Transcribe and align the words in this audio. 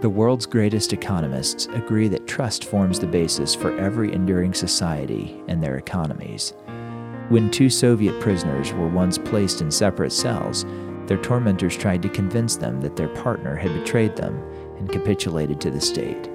The 0.00 0.08
world's 0.08 0.46
greatest 0.46 0.92
economists 0.92 1.66
agree 1.72 2.06
that 2.06 2.28
trust 2.28 2.66
forms 2.66 3.00
the 3.00 3.06
basis 3.08 3.56
for 3.56 3.76
every 3.80 4.12
enduring 4.12 4.54
society 4.54 5.42
and 5.48 5.60
their 5.60 5.76
economies. 5.76 6.54
When 7.30 7.50
two 7.50 7.68
Soviet 7.68 8.20
prisoners 8.20 8.72
were 8.72 8.86
once 8.86 9.18
placed 9.18 9.60
in 9.60 9.72
separate 9.72 10.12
cells, 10.12 10.64
their 11.06 11.16
tormentors 11.16 11.76
tried 11.76 12.02
to 12.02 12.08
convince 12.08 12.54
them 12.54 12.80
that 12.80 12.94
their 12.94 13.08
partner 13.08 13.56
had 13.56 13.74
betrayed 13.74 14.14
them 14.14 14.40
and 14.78 14.88
capitulated 14.88 15.60
to 15.62 15.70
the 15.72 15.80
state. 15.80 16.30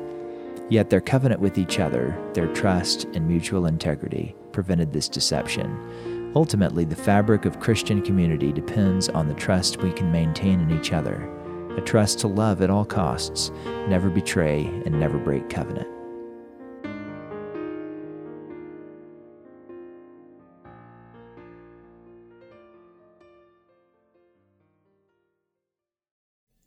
Yet 0.69 0.89
their 0.89 0.99
covenant 0.99 1.39
with 1.39 1.57
each 1.57 1.79
other, 1.79 2.17
their 2.33 2.53
trust, 2.53 3.05
and 3.13 3.25
mutual 3.25 3.67
integrity 3.67 4.35
prevented 4.51 4.91
this 4.91 5.07
deception. 5.07 6.31
Ultimately, 6.35 6.83
the 6.83 6.97
fabric 6.97 7.45
of 7.45 7.61
Christian 7.61 8.01
community 8.01 8.51
depends 8.51 9.07
on 9.07 9.29
the 9.29 9.35
trust 9.35 9.81
we 9.81 9.93
can 9.93 10.11
maintain 10.11 10.59
in 10.59 10.77
each 10.77 10.91
other, 10.91 11.29
a 11.77 11.81
trust 11.81 12.19
to 12.19 12.27
love 12.27 12.61
at 12.61 12.69
all 12.69 12.85
costs, 12.85 13.51
never 13.87 14.09
betray, 14.09 14.65
and 14.85 14.99
never 14.99 15.17
break 15.17 15.49
covenant. 15.49 15.87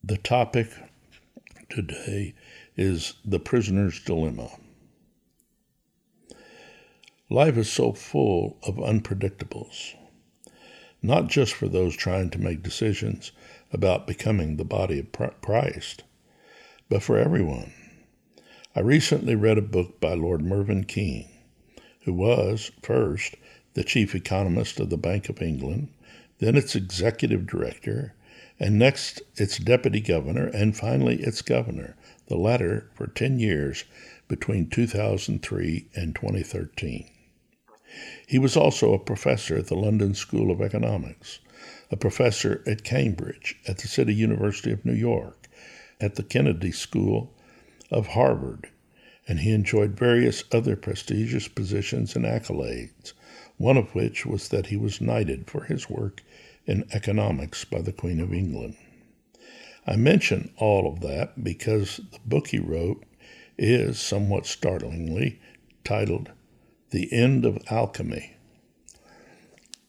The 0.05 0.19
topic 0.19 0.69
today 1.68 2.34
is 2.77 3.15
the 3.24 3.41
prisoner's 3.41 3.98
dilemma. 3.98 4.51
Life 7.29 7.57
is 7.57 7.73
so 7.73 7.93
full 7.93 8.57
of 8.62 8.77
unpredictables, 8.77 9.95
not 11.06 11.28
just 11.28 11.55
for 11.55 11.69
those 11.69 11.96
trying 11.96 12.29
to 12.30 12.40
make 12.40 12.62
decisions 12.62 13.30
about 13.73 14.07
becoming 14.07 14.57
the 14.57 14.65
body 14.65 14.99
of 14.99 15.40
Christ, 15.40 16.02
but 16.88 17.02
for 17.02 17.16
everyone. 17.16 17.73
I 18.74 18.80
recently 18.80 19.35
read 19.35 19.57
a 19.57 19.63
book 19.63 20.01
by 20.01 20.15
Lord 20.15 20.43
Mervyn 20.43 20.85
King, 20.85 21.29
who 22.02 22.13
was, 22.13 22.73
first, 22.82 23.37
the 23.74 23.85
chief 23.85 24.15
economist 24.15 24.80
of 24.80 24.90
the 24.90 24.96
Bank 24.96 25.29
of 25.29 25.40
England, 25.40 25.88
then 26.38 26.57
its 26.57 26.74
executive 26.74 27.46
director, 27.46 28.15
and 28.59 28.79
next 28.79 29.23
its 29.37 29.59
deputy 29.59 30.01
governor, 30.01 30.46
and 30.48 30.76
finally 30.76 31.23
its 31.23 31.41
governor, 31.41 31.96
the 32.26 32.37
latter 32.37 32.91
for 32.95 33.07
10 33.07 33.38
years 33.38 33.85
between 34.29 34.68
2003 34.68 35.88
and 35.95 36.15
2013. 36.15 37.09
He 38.26 38.38
was 38.38 38.56
also 38.56 38.92
a 38.92 38.98
professor 38.98 39.56
at 39.56 39.68
the 39.68 39.76
London 39.76 40.14
School 40.14 40.50
of 40.50 40.60
Economics, 40.60 41.38
a 41.90 41.96
professor 41.96 42.62
at 42.66 42.84
Cambridge, 42.84 43.56
at 43.66 43.78
the 43.78 43.88
City 43.88 44.14
University 44.14 44.72
of 44.72 44.84
New 44.84 44.94
York, 44.94 45.48
at 46.00 46.16
the 46.16 46.22
Kennedy 46.22 46.72
School 46.72 47.32
of 47.90 48.08
Harvard, 48.08 48.68
and 49.28 49.40
he 49.40 49.52
enjoyed 49.52 49.98
various 49.98 50.44
other 50.52 50.76
prestigious 50.76 51.48
positions 51.48 52.14
and 52.16 52.24
accolades, 52.24 53.12
one 53.56 53.76
of 53.76 53.94
which 53.94 54.26
was 54.26 54.48
that 54.48 54.66
he 54.66 54.76
was 54.76 55.00
knighted 55.00 55.50
for 55.50 55.64
his 55.64 55.88
work 55.88 56.22
in 56.66 56.84
economics 56.92 57.64
by 57.64 57.80
the 57.80 57.92
Queen 57.92 58.20
of 58.20 58.32
England. 58.32 58.76
I 59.86 59.96
mention 59.96 60.50
all 60.56 60.92
of 60.92 61.00
that 61.00 61.44
because 61.44 62.00
the 62.10 62.18
book 62.24 62.48
he 62.48 62.58
wrote 62.58 63.04
is, 63.56 63.98
somewhat 63.98 64.47
startlingly, 64.47 65.41
titled 65.84 66.32
The 66.91 67.12
End 67.12 67.44
of 67.44 67.59
Alchemy. 67.69 68.37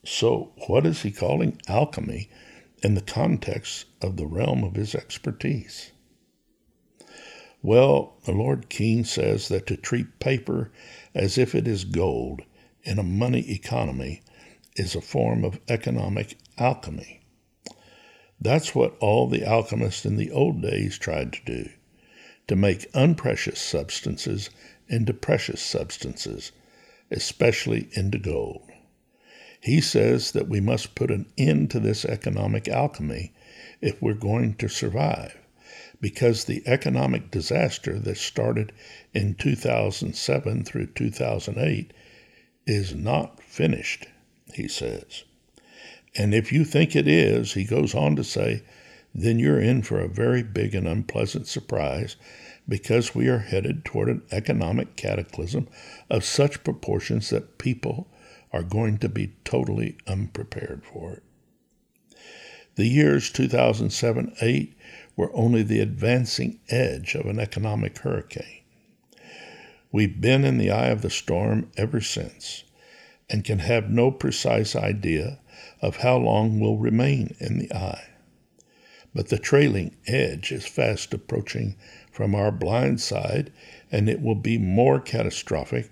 So, 0.04 0.52
what 0.66 0.84
is 0.84 1.02
he 1.02 1.12
calling 1.12 1.60
alchemy 1.68 2.28
in 2.82 2.94
the 2.94 3.00
context 3.00 3.86
of 4.02 4.16
the 4.16 4.26
realm 4.26 4.64
of 4.64 4.74
his 4.74 4.94
expertise? 4.94 5.92
Well, 7.62 8.16
the 8.24 8.32
Lord 8.32 8.68
King 8.68 9.04
says 9.04 9.48
that 9.48 9.66
to 9.66 9.76
treat 9.76 10.18
paper 10.18 10.72
as 11.14 11.38
if 11.38 11.54
it 11.54 11.68
is 11.68 11.84
gold 11.84 12.42
in 12.82 12.98
a 12.98 13.04
money 13.04 13.50
economy 13.50 14.22
is 14.76 14.94
a 14.94 15.00
form 15.00 15.44
of 15.44 15.60
economic 15.68 16.36
alchemy. 16.56 17.20
That's 18.40 18.74
what 18.74 18.96
all 18.98 19.28
the 19.28 19.44
alchemists 19.44 20.04
in 20.04 20.16
the 20.16 20.30
old 20.30 20.62
days 20.62 20.98
tried 20.98 21.32
to 21.32 21.44
do 21.44 21.70
to 22.48 22.56
make 22.56 22.88
unprecious 22.94 23.60
substances 23.60 24.50
into 24.88 25.12
precious 25.12 25.60
substances, 25.60 26.50
especially 27.10 27.88
into 27.92 28.18
gold. 28.18 28.62
He 29.60 29.80
says 29.80 30.32
that 30.32 30.48
we 30.48 30.60
must 30.60 30.94
put 30.94 31.10
an 31.10 31.26
end 31.36 31.70
to 31.72 31.80
this 31.80 32.04
economic 32.04 32.68
alchemy 32.68 33.34
if 33.80 34.00
we're 34.00 34.14
going 34.14 34.54
to 34.56 34.68
survive, 34.68 35.36
because 36.00 36.44
the 36.44 36.62
economic 36.66 37.30
disaster 37.30 37.98
that 37.98 38.16
started 38.16 38.72
in 39.14 39.34
2007 39.34 40.64
through 40.64 40.86
2008 40.86 41.92
is 42.66 42.94
not 42.94 43.42
finished, 43.42 44.06
he 44.54 44.68
says. 44.68 45.24
And 46.16 46.34
if 46.34 46.52
you 46.52 46.64
think 46.64 46.94
it 46.94 47.08
is, 47.08 47.54
he 47.54 47.64
goes 47.64 47.94
on 47.94 48.16
to 48.16 48.24
say, 48.24 48.62
then 49.14 49.38
you're 49.38 49.60
in 49.60 49.82
for 49.82 49.98
a 50.00 50.08
very 50.08 50.42
big 50.42 50.74
and 50.74 50.86
unpleasant 50.86 51.46
surprise 51.46 52.16
because 52.68 53.14
we 53.14 53.28
are 53.28 53.38
headed 53.38 53.84
toward 53.84 54.08
an 54.08 54.22
economic 54.30 54.96
cataclysm 54.96 55.68
of 56.10 56.24
such 56.24 56.64
proportions 56.64 57.30
that 57.30 57.58
people 57.58 58.08
are 58.52 58.62
going 58.62 58.98
to 58.98 59.08
be 59.08 59.34
totally 59.44 59.96
unprepared 60.06 60.84
for 60.84 61.12
it. 61.14 61.22
The 62.76 62.86
years 62.86 63.30
2007 63.30 64.36
8 64.40 64.76
were 65.16 65.34
only 65.34 65.62
the 65.62 65.80
advancing 65.80 66.60
edge 66.68 67.14
of 67.14 67.26
an 67.26 67.40
economic 67.40 67.98
hurricane. 67.98 68.62
We've 69.90 70.20
been 70.20 70.44
in 70.44 70.58
the 70.58 70.70
eye 70.70 70.88
of 70.88 71.02
the 71.02 71.10
storm 71.10 71.70
ever 71.76 72.00
since 72.00 72.64
and 73.28 73.44
can 73.44 73.60
have 73.60 73.90
no 73.90 74.10
precise 74.10 74.76
idea 74.76 75.40
of 75.80 75.96
how 75.96 76.18
long 76.18 76.60
we'll 76.60 76.76
remain 76.76 77.34
in 77.40 77.58
the 77.58 77.72
eye. 77.72 78.08
But 79.14 79.28
the 79.28 79.38
trailing 79.38 79.96
edge 80.06 80.52
is 80.52 80.66
fast 80.66 81.12
approaching 81.14 81.76
from 82.18 82.34
our 82.34 82.50
blind 82.50 83.00
side, 83.00 83.52
and 83.92 84.08
it 84.08 84.20
will 84.20 84.34
be 84.34 84.58
more 84.58 84.98
catastrophic 84.98 85.88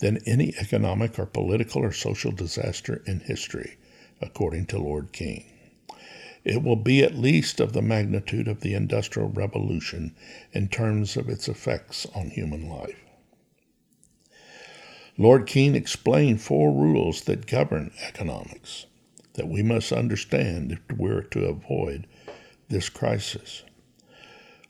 than 0.00 0.18
any 0.26 0.54
economic 0.60 1.18
or 1.18 1.24
political 1.24 1.82
or 1.82 1.90
social 1.90 2.30
disaster 2.30 3.02
in 3.06 3.18
history, 3.20 3.78
according 4.20 4.66
to 4.66 4.78
Lord 4.78 5.10
King. 5.10 5.42
It 6.44 6.62
will 6.62 6.76
be 6.76 7.02
at 7.02 7.14
least 7.14 7.60
of 7.60 7.72
the 7.72 7.80
magnitude 7.80 8.46
of 8.46 8.60
the 8.60 8.74
Industrial 8.74 9.30
Revolution 9.30 10.14
in 10.52 10.68
terms 10.68 11.16
of 11.16 11.30
its 11.30 11.48
effects 11.48 12.04
on 12.14 12.28
human 12.28 12.68
life. 12.68 13.00
Lord 15.16 15.46
King 15.46 15.74
explained 15.74 16.42
four 16.42 16.74
rules 16.74 17.22
that 17.22 17.46
govern 17.46 17.90
economics 18.06 18.84
that 19.32 19.48
we 19.48 19.62
must 19.62 19.92
understand 19.92 20.72
if 20.72 20.98
we're 20.98 21.22
to 21.22 21.46
avoid 21.46 22.06
this 22.68 22.90
crisis. 22.90 23.62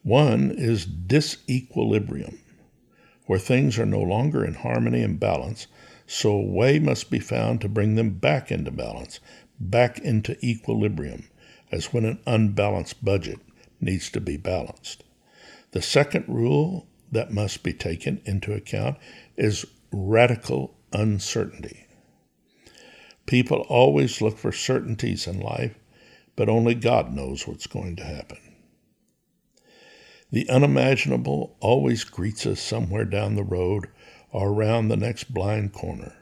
One 0.03 0.51
is 0.51 0.87
disequilibrium, 0.87 2.39
where 3.27 3.39
things 3.39 3.79
are 3.79 3.87
no 3.87 4.01
longer 4.01 4.45
in 4.45 4.55
harmony 4.55 5.03
and 5.03 5.21
balance, 5.21 5.67
so 6.07 6.31
a 6.31 6.43
way 6.43 6.79
must 6.79 7.11
be 7.11 7.19
found 7.21 7.61
to 7.61 7.69
bring 7.69 7.95
them 7.95 8.11
back 8.19 8.51
into 8.51 8.71
balance, 8.71 9.21
back 9.61 9.99
into 9.99 10.39
equilibrium, 10.45 11.29
as 11.71 11.93
when 11.93 12.05
an 12.05 12.19
unbalanced 12.27 13.05
budget 13.05 13.39
needs 13.81 14.11
to 14.11 14.21
be 14.21 14.37
balanced. 14.37 15.05
The 15.73 15.83
second 15.83 16.25
rule 16.29 16.87
that 17.13 17.33
must 17.33 17.63
be 17.63 17.73
taken 17.73 18.21
into 18.25 18.53
account 18.55 18.97
is 19.37 19.67
radical 19.93 20.75
uncertainty. 20.93 21.87
People 23.27 23.67
always 23.69 24.21
look 24.21 24.39
for 24.39 24.51
certainties 24.51 25.27
in 25.27 25.39
life, 25.39 25.79
but 26.37 26.49
only 26.49 26.75
God 26.75 27.15
knows 27.15 27.47
what's 27.47 27.67
going 27.67 27.97
to 27.97 28.05
happen. 28.05 28.39
The 30.33 30.49
unimaginable 30.49 31.57
always 31.61 32.05
greets 32.05 32.47
us 32.47 32.61
somewhere 32.61 33.05
down 33.05 33.35
the 33.35 33.43
road 33.43 33.89
or 34.31 34.49
around 34.49 34.89
the 34.89 34.97
next 34.97 35.35
blind 35.35 35.73
corner. 35.73 36.15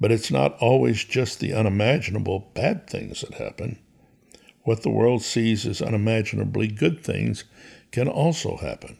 But 0.00 0.10
it's 0.10 0.30
not 0.30 0.56
always 0.60 1.04
just 1.04 1.40
the 1.40 1.52
unimaginable 1.52 2.50
bad 2.54 2.88
things 2.88 3.20
that 3.20 3.34
happen. 3.34 3.78
What 4.62 4.82
the 4.82 4.90
world 4.90 5.22
sees 5.22 5.66
as 5.66 5.82
unimaginably 5.82 6.68
good 6.68 7.02
things 7.04 7.44
can 7.90 8.08
also 8.08 8.56
happen. 8.56 8.96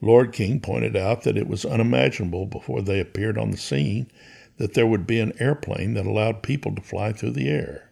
Lord 0.00 0.32
King 0.32 0.60
pointed 0.60 0.94
out 0.94 1.22
that 1.22 1.36
it 1.36 1.48
was 1.48 1.64
unimaginable 1.64 2.46
before 2.46 2.82
they 2.82 3.00
appeared 3.00 3.38
on 3.38 3.50
the 3.50 3.56
scene 3.56 4.10
that 4.58 4.74
there 4.74 4.86
would 4.86 5.06
be 5.06 5.20
an 5.20 5.32
airplane 5.40 5.94
that 5.94 6.06
allowed 6.06 6.42
people 6.42 6.74
to 6.74 6.82
fly 6.82 7.12
through 7.12 7.30
the 7.30 7.48
air. 7.48 7.87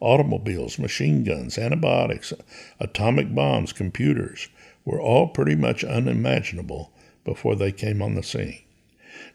Automobiles, 0.00 0.78
machine 0.78 1.24
guns, 1.24 1.58
antibiotics, 1.58 2.32
atomic 2.78 3.34
bombs, 3.34 3.72
computers 3.72 4.48
were 4.84 5.00
all 5.00 5.28
pretty 5.28 5.54
much 5.54 5.84
unimaginable 5.84 6.92
before 7.24 7.54
they 7.54 7.72
came 7.72 8.00
on 8.02 8.14
the 8.14 8.22
scene. 8.22 8.60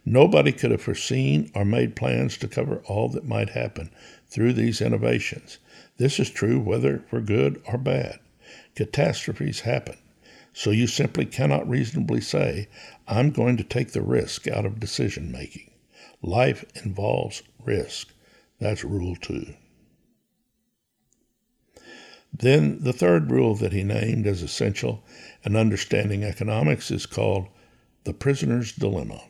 Nobody 0.05 0.51
could 0.51 0.71
have 0.71 0.81
foreseen 0.81 1.51
or 1.53 1.65
made 1.65 1.95
plans 1.95 2.37
to 2.37 2.47
cover 2.47 2.83
all 2.85 3.09
that 3.09 3.27
might 3.27 3.49
happen 3.49 3.89
through 4.27 4.53
these 4.53 4.81
innovations. 4.81 5.59
This 5.97 6.19
is 6.19 6.29
true 6.29 6.59
whether 6.59 6.99
for 7.09 7.21
good 7.21 7.61
or 7.67 7.77
bad. 7.77 8.19
Catastrophes 8.75 9.61
happen. 9.61 9.97
So 10.53 10.71
you 10.71 10.87
simply 10.87 11.25
cannot 11.25 11.67
reasonably 11.67 12.21
say, 12.21 12.67
I'm 13.07 13.31
going 13.31 13.57
to 13.57 13.63
take 13.63 13.91
the 13.91 14.01
risk 14.01 14.47
out 14.47 14.65
of 14.65 14.79
decision 14.79 15.31
making. 15.31 15.71
Life 16.21 16.63
involves 16.83 17.43
risk. 17.63 18.13
That's 18.59 18.83
rule 18.83 19.15
two. 19.15 19.53
Then 22.39 22.79
the 22.81 22.91
third 22.91 23.31
rule 23.31 23.55
that 23.55 23.71
he 23.71 23.83
named 23.83 24.27
as 24.27 24.41
essential 24.41 25.05
in 25.45 25.55
understanding 25.55 26.23
economics 26.23 26.91
is 26.91 27.05
called 27.05 27.47
the 28.03 28.13
prisoner's 28.13 28.73
dilemma. 28.73 29.21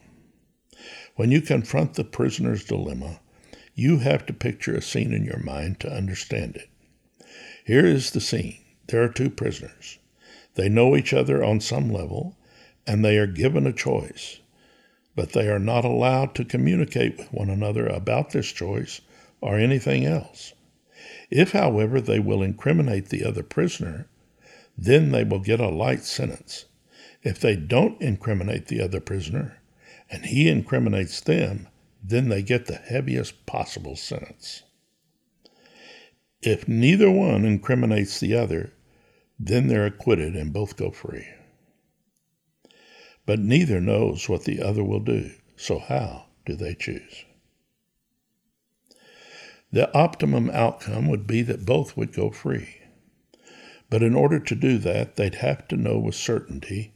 When 1.15 1.29
you 1.29 1.41
confront 1.41 1.93
the 1.93 2.03
prisoner's 2.03 2.63
dilemma, 2.63 3.19
you 3.75 3.99
have 3.99 4.25
to 4.25 4.33
picture 4.33 4.75
a 4.75 4.81
scene 4.81 5.13
in 5.13 5.23
your 5.23 5.37
mind 5.37 5.79
to 5.81 5.93
understand 5.93 6.55
it. 6.55 6.69
Here 7.63 7.85
is 7.85 8.09
the 8.09 8.21
scene 8.21 8.57
there 8.87 9.03
are 9.03 9.09
two 9.09 9.29
prisoners. 9.29 9.99
They 10.55 10.67
know 10.67 10.95
each 10.95 11.13
other 11.13 11.43
on 11.43 11.59
some 11.59 11.91
level, 11.91 12.35
and 12.87 13.05
they 13.05 13.17
are 13.17 13.27
given 13.27 13.67
a 13.67 13.73
choice, 13.73 14.39
but 15.15 15.33
they 15.33 15.47
are 15.47 15.59
not 15.59 15.85
allowed 15.85 16.33
to 16.35 16.45
communicate 16.45 17.17
with 17.17 17.31
one 17.31 17.51
another 17.51 17.85
about 17.85 18.31
this 18.31 18.51
choice 18.51 19.01
or 19.41 19.59
anything 19.59 20.05
else. 20.05 20.53
If, 21.29 21.51
however, 21.51 21.99
they 21.99 22.19
will 22.19 22.43
incriminate 22.43 23.09
the 23.09 23.23
other 23.23 23.43
prisoner, 23.43 24.07
then 24.77 25.11
they 25.11 25.23
will 25.23 25.39
get 25.39 25.59
a 25.59 25.69
light 25.69 26.03
sentence. 26.03 26.65
If 27.23 27.39
they 27.39 27.55
don't 27.55 27.99
incriminate 28.01 28.67
the 28.67 28.81
other 28.81 28.99
prisoner, 28.99 29.61
and 30.09 30.25
he 30.25 30.47
incriminates 30.47 31.19
them, 31.21 31.67
then 32.03 32.29
they 32.29 32.43
get 32.43 32.67
the 32.67 32.75
heaviest 32.75 33.45
possible 33.45 33.95
sentence. 33.95 34.63
If 36.41 36.67
neither 36.67 37.09
one 37.09 37.45
incriminates 37.45 38.19
the 38.19 38.35
other, 38.35 38.73
then 39.39 39.67
they're 39.67 39.87
acquitted 39.87 40.35
and 40.35 40.53
both 40.53 40.77
go 40.77 40.91
free. 40.91 41.27
But 43.25 43.39
neither 43.39 43.81
knows 43.81 44.29
what 44.29 44.43
the 44.43 44.61
other 44.61 44.83
will 44.83 44.99
do, 44.99 45.31
so 45.55 45.79
how 45.79 46.27
do 46.45 46.55
they 46.55 46.75
choose? 46.75 47.25
The 49.75 49.93
optimum 49.93 50.49
outcome 50.49 51.07
would 51.09 51.27
be 51.27 51.43
that 51.43 51.65
both 51.65 51.95
would 51.95 52.13
go 52.13 52.31
free. 52.31 52.77
But 53.89 54.01
in 54.01 54.15
order 54.15 54.39
to 54.39 54.55
do 54.55 54.77
that, 54.79 55.17
they'd 55.17 55.35
have 55.35 55.67
to 55.67 55.77
know 55.77 55.99
with 55.99 56.15
certainty, 56.15 56.93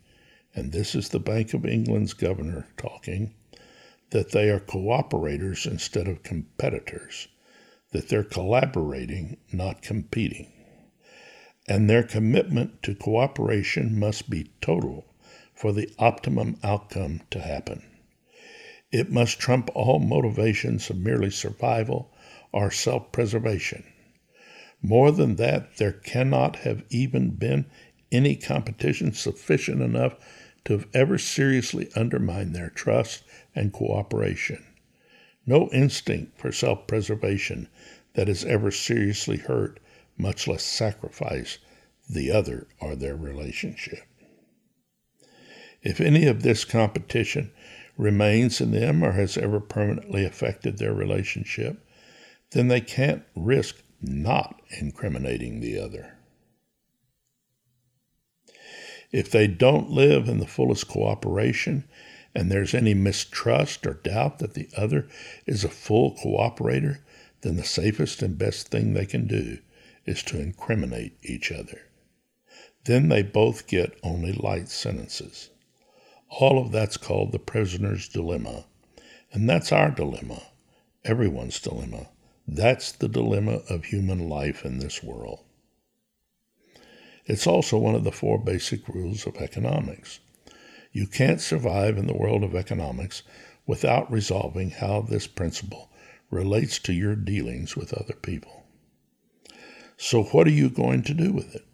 and 0.56 0.72
this 0.72 0.96
is 0.96 1.10
the 1.10 1.20
Bank 1.20 1.54
of 1.54 1.66
England's 1.66 2.14
governor 2.14 2.68
talking, 2.78 3.36
that 4.10 4.31
they 4.31 4.50
are 4.50 4.60
cooperators 4.60 5.70
instead 5.70 6.08
of 6.08 6.24
competitors, 6.24 7.28
that 7.92 8.10
they're 8.10 8.24
collaborating, 8.24 9.38
not 9.52 9.82
competing 9.84 10.52
and 11.70 11.88
their 11.88 12.04
commitment 12.04 12.82
to 12.82 12.96
cooperation 12.96 13.98
must 14.00 14.28
be 14.28 14.52
total 14.60 15.06
for 15.54 15.72
the 15.72 15.88
optimum 16.00 16.58
outcome 16.64 17.22
to 17.30 17.40
happen. 17.40 17.86
It 18.92 19.12
must 19.12 19.40
trump 19.40 19.70
all 19.75 20.00
motivations 20.00 20.90
of 20.90 20.98
merely 20.98 21.30
survival 21.30 22.12
or 22.51 22.72
self 22.72 23.12
preservation. 23.12 23.84
More 24.81 25.12
than 25.12 25.36
that, 25.36 25.78
there 25.78 25.92
cannot 25.92 26.57
have 26.57 26.84
even 26.90 27.31
been 27.31 27.66
any 28.12 28.36
competition 28.36 29.13
sufficient 29.13 29.81
enough 29.81 30.16
to 30.66 30.74
have 30.74 30.88
ever 30.94 31.18
seriously 31.18 31.90
undermined 31.96 32.56
their 32.56 32.69
trust 32.69 33.24
and 33.56 33.74
cooperation. 33.74 34.63
No 35.46 35.69
instinct 35.72 36.38
for 36.38 36.51
self 36.51 36.88
preservation 36.88 37.68
that 38.13 38.28
has 38.28 38.46
ever 38.46 38.72
seriously 38.72 39.38
hurt 39.38 39.80
much 40.18 40.48
less 40.48 40.63
sacrifice 40.63 41.57
the 42.10 42.31
other 42.31 42.68
or 42.80 42.96
their 42.96 43.16
relationship. 43.16 44.04
If 45.81 46.01
any 46.01 46.25
of 46.25 46.44
this 46.44 46.66
competition 46.66 47.51
remains 47.98 48.60
in 48.60 48.72
them 48.72 49.04
or 49.04 49.13
has 49.13 49.38
ever 49.38 49.60
permanently 49.60 50.25
affected 50.25 50.78
their 50.78 50.94
relationship, 50.94 51.86
then 52.51 52.68
they 52.68 52.81
can't 52.81 53.24
risk 53.36 53.84
not 54.01 54.62
incriminating 54.80 55.60
the 55.60 55.80
other. 55.80 56.18
If 59.12 59.31
they 59.31 59.48
don't 59.48 59.90
live 59.90 60.30
in 60.30 60.40
the 60.40 60.48
fullest 60.48 60.88
cooperation 60.88 61.86
and 62.36 62.51
there's 62.51 62.74
any 62.74 62.94
mistrust 62.94 63.86
or 63.88 63.96
doubt 63.96 64.40
that 64.40 64.54
the 64.54 64.69
other 64.78 65.07
is 65.46 65.63
a 65.63 65.69
full 65.69 66.16
cooperator, 66.16 67.00
then 67.42 67.56
the 67.56 67.63
safest 67.63 68.22
and 68.22 68.38
best 68.38 68.68
thing 68.68 68.94
they 68.94 69.06
can 69.06 69.25
do 69.25 69.57
is 70.06 70.22
to 70.24 70.40
incriminate 70.40 71.18
each 71.24 71.51
other. 71.51 71.81
Then 72.86 73.10
they 73.10 73.24
both 73.24 73.68
get 73.68 73.98
only 74.04 74.31
light 74.31 74.69
sentences. 74.69 75.50
All 76.30 76.60
of 76.60 76.72
that's 76.72 76.98
called 76.98 77.31
the 77.31 77.40
prisoner's 77.40 78.07
dilemma. 78.07 78.66
And 79.31 79.50
that's 79.50 79.72
our 79.72 79.92
dilemma, 79.92 80.42
everyone's 81.04 81.60
dilemma. 81.60 82.10
That's 82.51 82.92
the 82.92 83.07
dilemma 83.07 83.62
of 83.69 83.86
human 83.86 84.28
life 84.28 84.66
in 84.66 84.80
this 84.80 85.04
world. 85.04 85.44
It's 87.28 87.46
also 87.46 87.78
one 87.78 87.94
of 87.94 88.04
the 88.04 88.12
four 88.12 88.40
basic 88.40 88.88
rules 88.88 89.28
of 89.28 89.38
economics. 89.38 90.19
You 90.92 91.06
can't 91.06 91.40
survive 91.40 91.96
in 91.96 92.07
the 92.07 92.18
world 92.18 92.44
of 92.44 92.56
economics 92.56 93.22
without 93.68 94.12
resolving 94.12 94.72
how 94.72 95.01
this 95.01 95.28
principle 95.28 95.92
relates 96.31 96.80
to 96.80 96.94
your 96.94 97.16
dealings 97.16 97.75
with 97.75 97.94
other 97.94 98.16
people. 98.16 98.63
So, 99.96 100.24
what 100.24 100.48
are 100.48 100.51
you 100.51 100.72
going 100.72 101.04
to 101.04 101.13
do 101.13 101.31
with 101.31 101.54
it? 101.54 101.66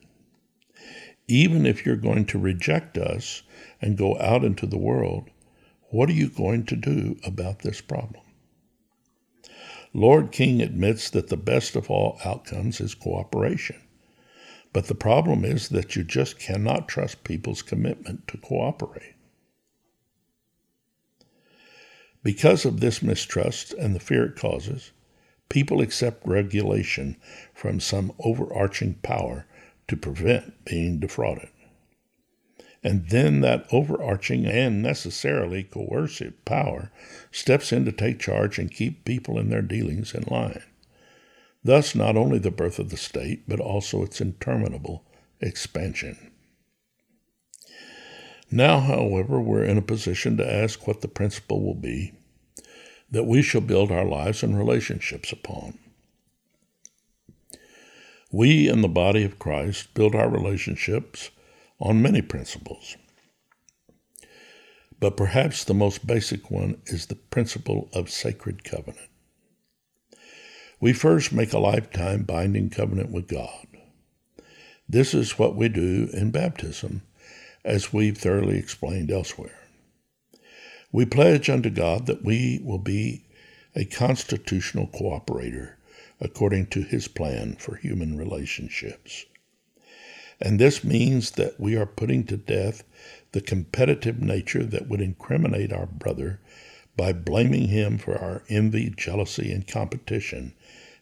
Even 1.29 1.65
if 1.65 1.85
you're 1.85 1.95
going 1.95 2.25
to 2.25 2.37
reject 2.37 2.97
us 2.97 3.43
and 3.81 3.97
go 3.97 4.19
out 4.19 4.43
into 4.43 4.65
the 4.65 4.77
world, 4.77 5.29
what 5.89 6.09
are 6.09 6.13
you 6.13 6.27
going 6.27 6.65
to 6.65 6.75
do 6.75 7.17
about 7.23 7.59
this 7.59 7.79
problem? 7.79 8.24
Lord 9.95 10.31
King 10.31 10.61
admits 10.61 11.09
that 11.09 11.29
the 11.29 11.37
best 11.37 11.75
of 11.75 11.89
all 11.89 12.19
outcomes 12.23 12.81
is 12.81 12.93
cooperation. 12.93 13.81
But 14.73 14.87
the 14.87 14.95
problem 14.95 15.45
is 15.45 15.69
that 15.69 15.95
you 15.95 16.03
just 16.03 16.37
cannot 16.37 16.87
trust 16.87 17.23
people's 17.23 17.61
commitment 17.61 18.27
to 18.27 18.37
cooperate. 18.37 19.15
Because 22.23 22.65
of 22.65 22.79
this 22.79 23.01
mistrust 23.01 23.73
and 23.73 23.95
the 23.95 23.99
fear 23.99 24.25
it 24.25 24.35
causes, 24.35 24.91
People 25.49 25.81
accept 25.81 26.25
regulation 26.25 27.17
from 27.53 27.79
some 27.79 28.11
overarching 28.19 28.95
power 28.95 29.45
to 29.87 29.95
prevent 29.95 30.65
being 30.65 30.99
defrauded. 30.99 31.49
And 32.85 33.09
then 33.09 33.41
that 33.41 33.65
overarching 33.71 34.45
and 34.45 34.83
necessarily 34.83 35.63
coercive 35.63 36.45
power 36.45 36.91
steps 37.31 37.71
in 37.71 37.83
to 37.85 37.91
take 37.91 38.19
charge 38.19 38.59
and 38.59 38.69
keep 38.69 39.05
people 39.05 39.39
in 39.39 39.49
their 39.49 39.63
dealings 39.63 40.13
in 40.13 40.21
line. 40.27 40.61
Thus, 41.63 41.95
not 41.95 42.15
only 42.15 42.37
the 42.37 42.51
birth 42.51 42.77
of 42.77 42.91
the 42.91 42.97
state, 42.97 43.49
but 43.49 43.59
also 43.59 44.03
its 44.03 44.21
interminable 44.21 45.03
expansion. 45.41 46.31
Now, 48.51 48.81
however, 48.81 49.41
we're 49.41 49.63
in 49.63 49.79
a 49.79 49.81
position 49.81 50.37
to 50.37 50.53
ask 50.53 50.85
what 50.85 51.01
the 51.01 51.07
principle 51.07 51.63
will 51.63 51.73
be 51.73 52.13
that 53.09 53.23
we 53.23 53.41
shall 53.41 53.61
build 53.61 53.91
our 53.91 54.05
lives 54.05 54.43
and 54.43 54.55
relationships 54.55 55.31
upon. 55.31 55.79
We 58.31 58.69
in 58.69 58.81
the 58.81 58.87
body 58.87 59.23
of 59.23 59.39
Christ 59.39 59.95
build 59.95 60.13
our 60.13 60.29
relationships 60.29 61.31
on 61.79 62.01
many 62.01 62.21
principles. 62.21 62.95
But 64.99 65.17
perhaps 65.17 65.63
the 65.63 65.73
most 65.73 66.07
basic 66.07 66.49
one 66.49 66.81
is 66.85 67.07
the 67.07 67.15
principle 67.15 67.89
of 67.93 68.09
sacred 68.09 68.63
covenant. 68.63 69.09
We 70.79 70.93
first 70.93 71.33
make 71.33 71.53
a 71.53 71.59
lifetime 71.59 72.23
binding 72.23 72.69
covenant 72.69 73.11
with 73.11 73.27
God. 73.27 73.67
This 74.87 75.13
is 75.13 75.39
what 75.39 75.55
we 75.55 75.67
do 75.67 76.09
in 76.13 76.31
baptism, 76.31 77.01
as 77.63 77.91
we've 77.91 78.17
thoroughly 78.17 78.57
explained 78.57 79.11
elsewhere. 79.11 79.59
We 80.91 81.05
pledge 81.05 81.49
unto 81.49 81.69
God 81.69 82.05
that 82.05 82.23
we 82.23 82.61
will 82.63 82.77
be 82.77 83.25
a 83.75 83.85
constitutional 83.85 84.87
cooperator 84.87 85.73
according 86.21 86.67
to 86.67 86.81
his 86.83 87.07
plan 87.07 87.55
for 87.57 87.75
human 87.75 88.17
relationships. 88.17 89.25
And 90.41 90.59
this 90.59 90.83
means 90.83 91.31
that 91.31 91.59
we 91.59 91.75
are 91.75 91.85
putting 91.85 92.25
to 92.25 92.37
death 92.37 92.83
the 93.31 93.41
competitive 93.41 94.21
nature 94.21 94.63
that 94.63 94.87
would 94.87 95.01
incriminate 95.01 95.71
our 95.71 95.85
brother 95.85 96.39
by 96.97 97.13
blaming 97.13 97.67
him 97.67 97.97
for 97.97 98.17
our 98.17 98.43
envy, 98.49 98.93
jealousy, 98.95 99.51
and 99.51 99.67
competition, 99.67 100.53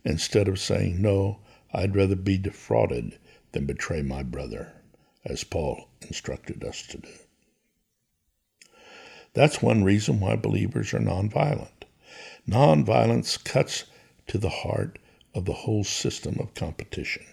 instead 0.04 0.48
of 0.48 0.60
saying, 0.60 1.02
No, 1.02 1.40
I'd 1.74 1.96
rather 1.96 2.16
be 2.16 2.38
defrauded 2.38 3.18
than 3.52 3.66
betray 3.66 4.02
my 4.02 4.24
brother, 4.24 4.74
as 5.26 5.44
Paul 5.44 5.88
instructed 6.02 6.64
us 6.64 6.86
to 6.88 6.98
do. 6.98 7.10
That's 9.34 9.62
one 9.62 9.84
reason 9.84 10.20
why 10.20 10.36
believers 10.36 10.94
are 10.94 11.00
nonviolent. 11.00 11.86
Nonviolence 12.48 13.44
cuts 13.44 13.86
to 14.28 14.38
the 14.38 14.50
heart 14.50 15.00
of 15.34 15.46
the 15.46 15.54
whole 15.54 15.84
system 15.84 16.38
of 16.40 16.54
competition. 16.54 17.24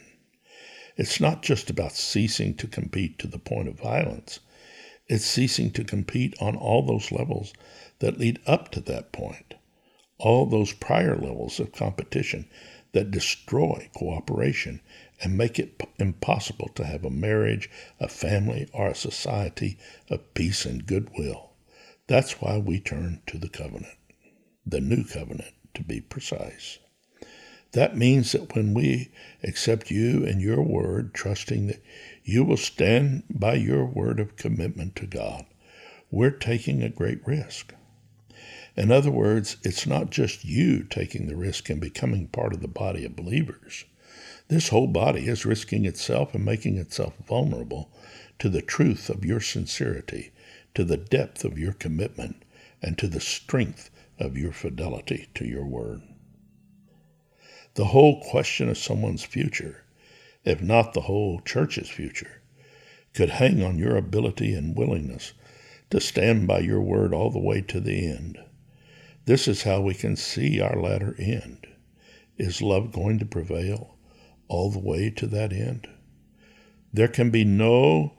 It's 0.96 1.20
not 1.20 1.42
just 1.42 1.70
about 1.70 1.92
ceasing 1.92 2.54
to 2.56 2.66
compete 2.66 3.18
to 3.20 3.26
the 3.26 3.38
point 3.38 3.68
of 3.68 3.78
violence. 3.78 4.40
It's 5.06 5.24
ceasing 5.24 5.70
to 5.72 5.84
compete 5.84 6.34
on 6.40 6.56
all 6.56 6.82
those 6.82 7.10
levels 7.10 7.52
that 8.00 8.18
lead 8.18 8.38
up 8.46 8.70
to 8.72 8.80
that 8.82 9.12
point, 9.12 9.54
all 10.18 10.46
those 10.46 10.72
prior 10.72 11.16
levels 11.16 11.58
of 11.60 11.72
competition 11.72 12.48
that 12.92 13.10
destroy 13.10 13.88
cooperation 13.94 14.80
and 15.22 15.36
make 15.36 15.58
it 15.58 15.82
impossible 15.98 16.68
to 16.74 16.84
have 16.84 17.04
a 17.04 17.10
marriage, 17.10 17.70
a 17.98 18.08
family, 18.08 18.68
or 18.72 18.88
a 18.88 18.94
society 18.94 19.78
of 20.08 20.34
peace 20.34 20.64
and 20.64 20.86
goodwill. 20.86 21.50
That's 22.06 22.40
why 22.40 22.58
we 22.58 22.80
turn 22.80 23.22
to 23.26 23.38
the 23.38 23.48
covenant, 23.48 23.96
the 24.66 24.80
new 24.80 25.04
covenant 25.04 25.54
to 25.74 25.82
be 25.82 26.00
precise. 26.00 26.78
That 27.72 27.96
means 27.96 28.32
that 28.32 28.54
when 28.54 28.74
we 28.74 29.10
accept 29.44 29.90
you 29.90 30.24
and 30.24 30.40
your 30.40 30.62
word, 30.62 31.14
trusting 31.14 31.68
that 31.68 31.82
you 32.24 32.42
will 32.44 32.56
stand 32.56 33.22
by 33.30 33.54
your 33.54 33.84
word 33.84 34.18
of 34.18 34.36
commitment 34.36 34.96
to 34.96 35.06
God, 35.06 35.46
we're 36.10 36.30
taking 36.30 36.82
a 36.82 36.88
great 36.88 37.24
risk. 37.26 37.72
In 38.76 38.90
other 38.90 39.10
words, 39.10 39.56
it's 39.62 39.86
not 39.86 40.10
just 40.10 40.44
you 40.44 40.82
taking 40.82 41.26
the 41.26 41.36
risk 41.36 41.70
and 41.70 41.80
becoming 41.80 42.26
part 42.28 42.52
of 42.52 42.60
the 42.60 42.68
body 42.68 43.04
of 43.04 43.14
believers. 43.14 43.84
This 44.48 44.68
whole 44.68 44.88
body 44.88 45.28
is 45.28 45.46
risking 45.46 45.84
itself 45.84 46.34
and 46.34 46.44
making 46.44 46.76
itself 46.76 47.14
vulnerable 47.24 47.92
to 48.40 48.48
the 48.48 48.62
truth 48.62 49.08
of 49.08 49.24
your 49.24 49.40
sincerity, 49.40 50.32
to 50.74 50.82
the 50.82 50.96
depth 50.96 51.44
of 51.44 51.58
your 51.58 51.72
commitment, 51.72 52.44
and 52.82 52.98
to 52.98 53.06
the 53.06 53.20
strength 53.20 53.90
of 54.18 54.36
your 54.36 54.52
fidelity 54.52 55.28
to 55.34 55.46
your 55.46 55.64
word. 55.64 56.02
The 57.80 57.96
whole 57.96 58.20
question 58.20 58.68
of 58.68 58.76
someone's 58.76 59.24
future, 59.24 59.84
if 60.44 60.60
not 60.60 60.92
the 60.92 61.00
whole 61.00 61.40
church's 61.40 61.88
future, 61.88 62.42
could 63.14 63.30
hang 63.30 63.62
on 63.62 63.78
your 63.78 63.96
ability 63.96 64.52
and 64.52 64.76
willingness 64.76 65.32
to 65.88 65.98
stand 65.98 66.46
by 66.46 66.58
your 66.58 66.82
word 66.82 67.14
all 67.14 67.30
the 67.30 67.38
way 67.38 67.62
to 67.62 67.80
the 67.80 68.06
end. 68.06 68.38
This 69.24 69.48
is 69.48 69.62
how 69.62 69.80
we 69.80 69.94
can 69.94 70.14
see 70.14 70.60
our 70.60 70.76
latter 70.76 71.14
end. 71.18 71.66
Is 72.36 72.60
love 72.60 72.92
going 72.92 73.18
to 73.18 73.24
prevail 73.24 73.96
all 74.46 74.70
the 74.70 74.78
way 74.78 75.08
to 75.12 75.26
that 75.28 75.50
end? 75.50 75.88
There 76.92 77.08
can 77.08 77.30
be 77.30 77.46
no 77.46 78.12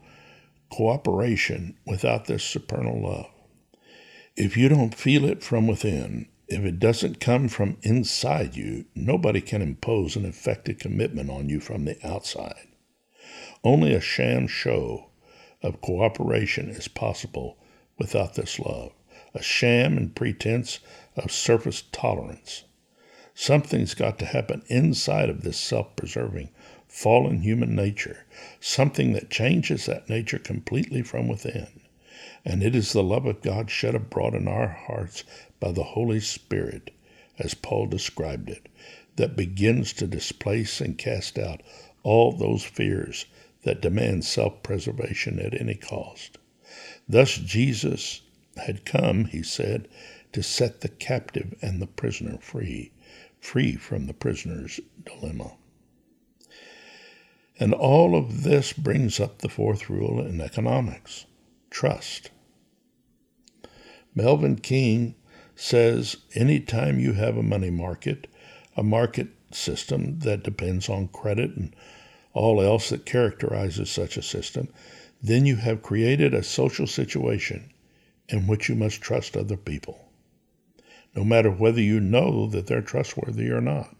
cooperation 0.71 1.77
without 1.85 2.25
this 2.25 2.43
supernal 2.43 2.99
love. 2.99 3.29
If 4.35 4.57
you 4.57 4.69
don't 4.69 4.95
feel 4.95 5.23
it 5.23 5.43
from 5.43 5.67
within, 5.67 6.29
if 6.51 6.65
it 6.65 6.79
doesn't 6.79 7.19
come 7.19 7.47
from 7.47 7.77
inside 7.81 8.55
you, 8.55 8.85
nobody 8.93 9.39
can 9.41 9.61
impose 9.61 10.15
an 10.15 10.25
effective 10.25 10.79
commitment 10.79 11.29
on 11.29 11.47
you 11.47 11.59
from 11.59 11.85
the 11.85 11.97
outside. 12.05 12.67
Only 13.63 13.93
a 13.93 14.01
sham 14.01 14.47
show 14.47 15.11
of 15.61 15.81
cooperation 15.81 16.69
is 16.69 16.87
possible 16.87 17.57
without 17.97 18.35
this 18.35 18.59
love, 18.59 18.91
a 19.33 19.41
sham 19.41 19.97
and 19.97 20.15
pretense 20.15 20.79
of 21.15 21.31
surface 21.31 21.83
tolerance. 21.91 22.63
Something's 23.33 23.93
got 23.93 24.19
to 24.19 24.25
happen 24.25 24.63
inside 24.67 25.29
of 25.29 25.43
this 25.43 25.57
self 25.57 25.95
preserving, 25.95 26.49
fallen 26.87 27.41
human 27.41 27.75
nature, 27.75 28.25
something 28.59 29.13
that 29.13 29.29
changes 29.29 29.85
that 29.85 30.09
nature 30.09 30.39
completely 30.39 31.01
from 31.01 31.27
within 31.27 31.80
and 32.43 32.63
it 32.63 32.75
is 32.75 32.91
the 32.91 33.03
love 33.03 33.25
of 33.25 33.41
God 33.41 33.69
shed 33.69 33.93
abroad 33.93 34.33
in 34.33 34.47
our 34.47 34.67
hearts 34.67 35.23
by 35.59 35.71
the 35.71 35.83
Holy 35.83 36.19
Spirit, 36.19 36.91
as 37.37 37.53
Paul 37.53 37.85
described 37.85 38.49
it, 38.49 38.67
that 39.15 39.35
begins 39.35 39.93
to 39.93 40.07
displace 40.07 40.81
and 40.81 40.97
cast 40.97 41.37
out 41.37 41.61
all 42.03 42.31
those 42.31 42.63
fears 42.63 43.25
that 43.63 43.81
demand 43.81 44.25
self 44.25 44.63
preservation 44.63 45.39
at 45.39 45.59
any 45.59 45.75
cost. 45.75 46.39
Thus, 47.07 47.37
Jesus 47.37 48.21
had 48.57 48.85
come, 48.85 49.25
he 49.25 49.43
said, 49.43 49.87
to 50.33 50.41
set 50.41 50.81
the 50.81 50.89
captive 50.89 51.53
and 51.61 51.81
the 51.81 51.87
prisoner 51.87 52.37
free, 52.39 52.91
free 53.39 53.75
from 53.75 54.07
the 54.07 54.13
prisoner's 54.13 54.79
dilemma. 55.05 55.53
And 57.59 57.73
all 57.73 58.15
of 58.15 58.43
this 58.43 58.73
brings 58.73 59.19
up 59.19 59.39
the 59.39 59.49
fourth 59.49 59.89
rule 59.89 60.25
in 60.25 60.41
economics 60.41 61.25
trust. 61.71 62.29
Mervyn 64.13 64.57
King 64.57 65.15
says 65.55 66.17
anytime 66.35 66.99
you 66.99 67.13
have 67.13 67.37
a 67.37 67.43
money 67.43 67.71
market, 67.71 68.27
a 68.75 68.83
market 68.83 69.29
system 69.51 70.19
that 70.19 70.43
depends 70.43 70.89
on 70.89 71.07
credit 71.07 71.55
and 71.55 71.75
all 72.33 72.61
else 72.61 72.89
that 72.89 73.05
characterizes 73.05 73.89
such 73.89 74.17
a 74.17 74.21
system, 74.21 74.67
then 75.21 75.45
you 75.45 75.55
have 75.55 75.81
created 75.81 76.33
a 76.33 76.43
social 76.43 76.87
situation 76.87 77.71
in 78.29 78.47
which 78.47 78.69
you 78.69 78.75
must 78.75 79.01
trust 79.01 79.35
other 79.35 79.57
people, 79.57 80.09
no 81.15 81.23
matter 81.23 81.51
whether 81.51 81.81
you 81.81 81.99
know 81.99 82.47
that 82.47 82.67
they're 82.67 82.81
trustworthy 82.81 83.49
or 83.49 83.61
not. 83.61 83.95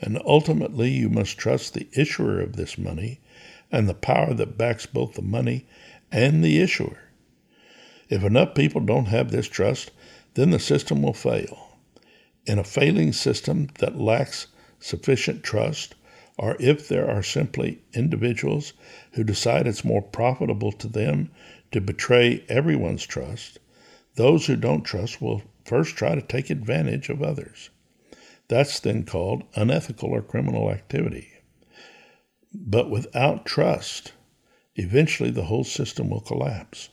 And 0.00 0.20
ultimately, 0.24 0.90
you 0.90 1.08
must 1.08 1.38
trust 1.38 1.72
the 1.72 1.88
issuer 1.92 2.40
of 2.40 2.56
this 2.56 2.76
money 2.76 3.20
and 3.74 3.88
the 3.88 3.94
power 3.94 4.32
that 4.32 4.56
backs 4.56 4.86
both 4.86 5.14
the 5.14 5.22
money 5.22 5.66
and 6.12 6.44
the 6.44 6.60
issuer. 6.60 7.10
If 8.08 8.22
enough 8.22 8.54
people 8.54 8.80
don't 8.80 9.06
have 9.06 9.32
this 9.32 9.48
trust, 9.48 9.90
then 10.34 10.50
the 10.50 10.60
system 10.60 11.02
will 11.02 11.12
fail. 11.12 11.76
In 12.46 12.60
a 12.60 12.64
failing 12.64 13.12
system 13.12 13.70
that 13.80 13.98
lacks 13.98 14.46
sufficient 14.78 15.42
trust, 15.42 15.96
or 16.38 16.56
if 16.60 16.86
there 16.86 17.10
are 17.10 17.22
simply 17.22 17.82
individuals 17.92 18.74
who 19.14 19.24
decide 19.24 19.66
it's 19.66 19.84
more 19.84 20.02
profitable 20.02 20.70
to 20.70 20.86
them 20.86 21.30
to 21.72 21.80
betray 21.80 22.44
everyone's 22.48 23.04
trust, 23.04 23.58
those 24.14 24.46
who 24.46 24.54
don't 24.54 24.84
trust 24.84 25.20
will 25.20 25.42
first 25.64 25.96
try 25.96 26.14
to 26.14 26.22
take 26.22 26.48
advantage 26.48 27.08
of 27.08 27.22
others. 27.22 27.70
That's 28.46 28.78
then 28.78 29.04
called 29.04 29.42
unethical 29.56 30.10
or 30.10 30.22
criminal 30.22 30.70
activity. 30.70 31.33
But 32.56 32.88
without 32.88 33.44
trust, 33.44 34.12
eventually 34.76 35.30
the 35.30 35.46
whole 35.46 35.64
system 35.64 36.08
will 36.08 36.20
collapse. 36.20 36.88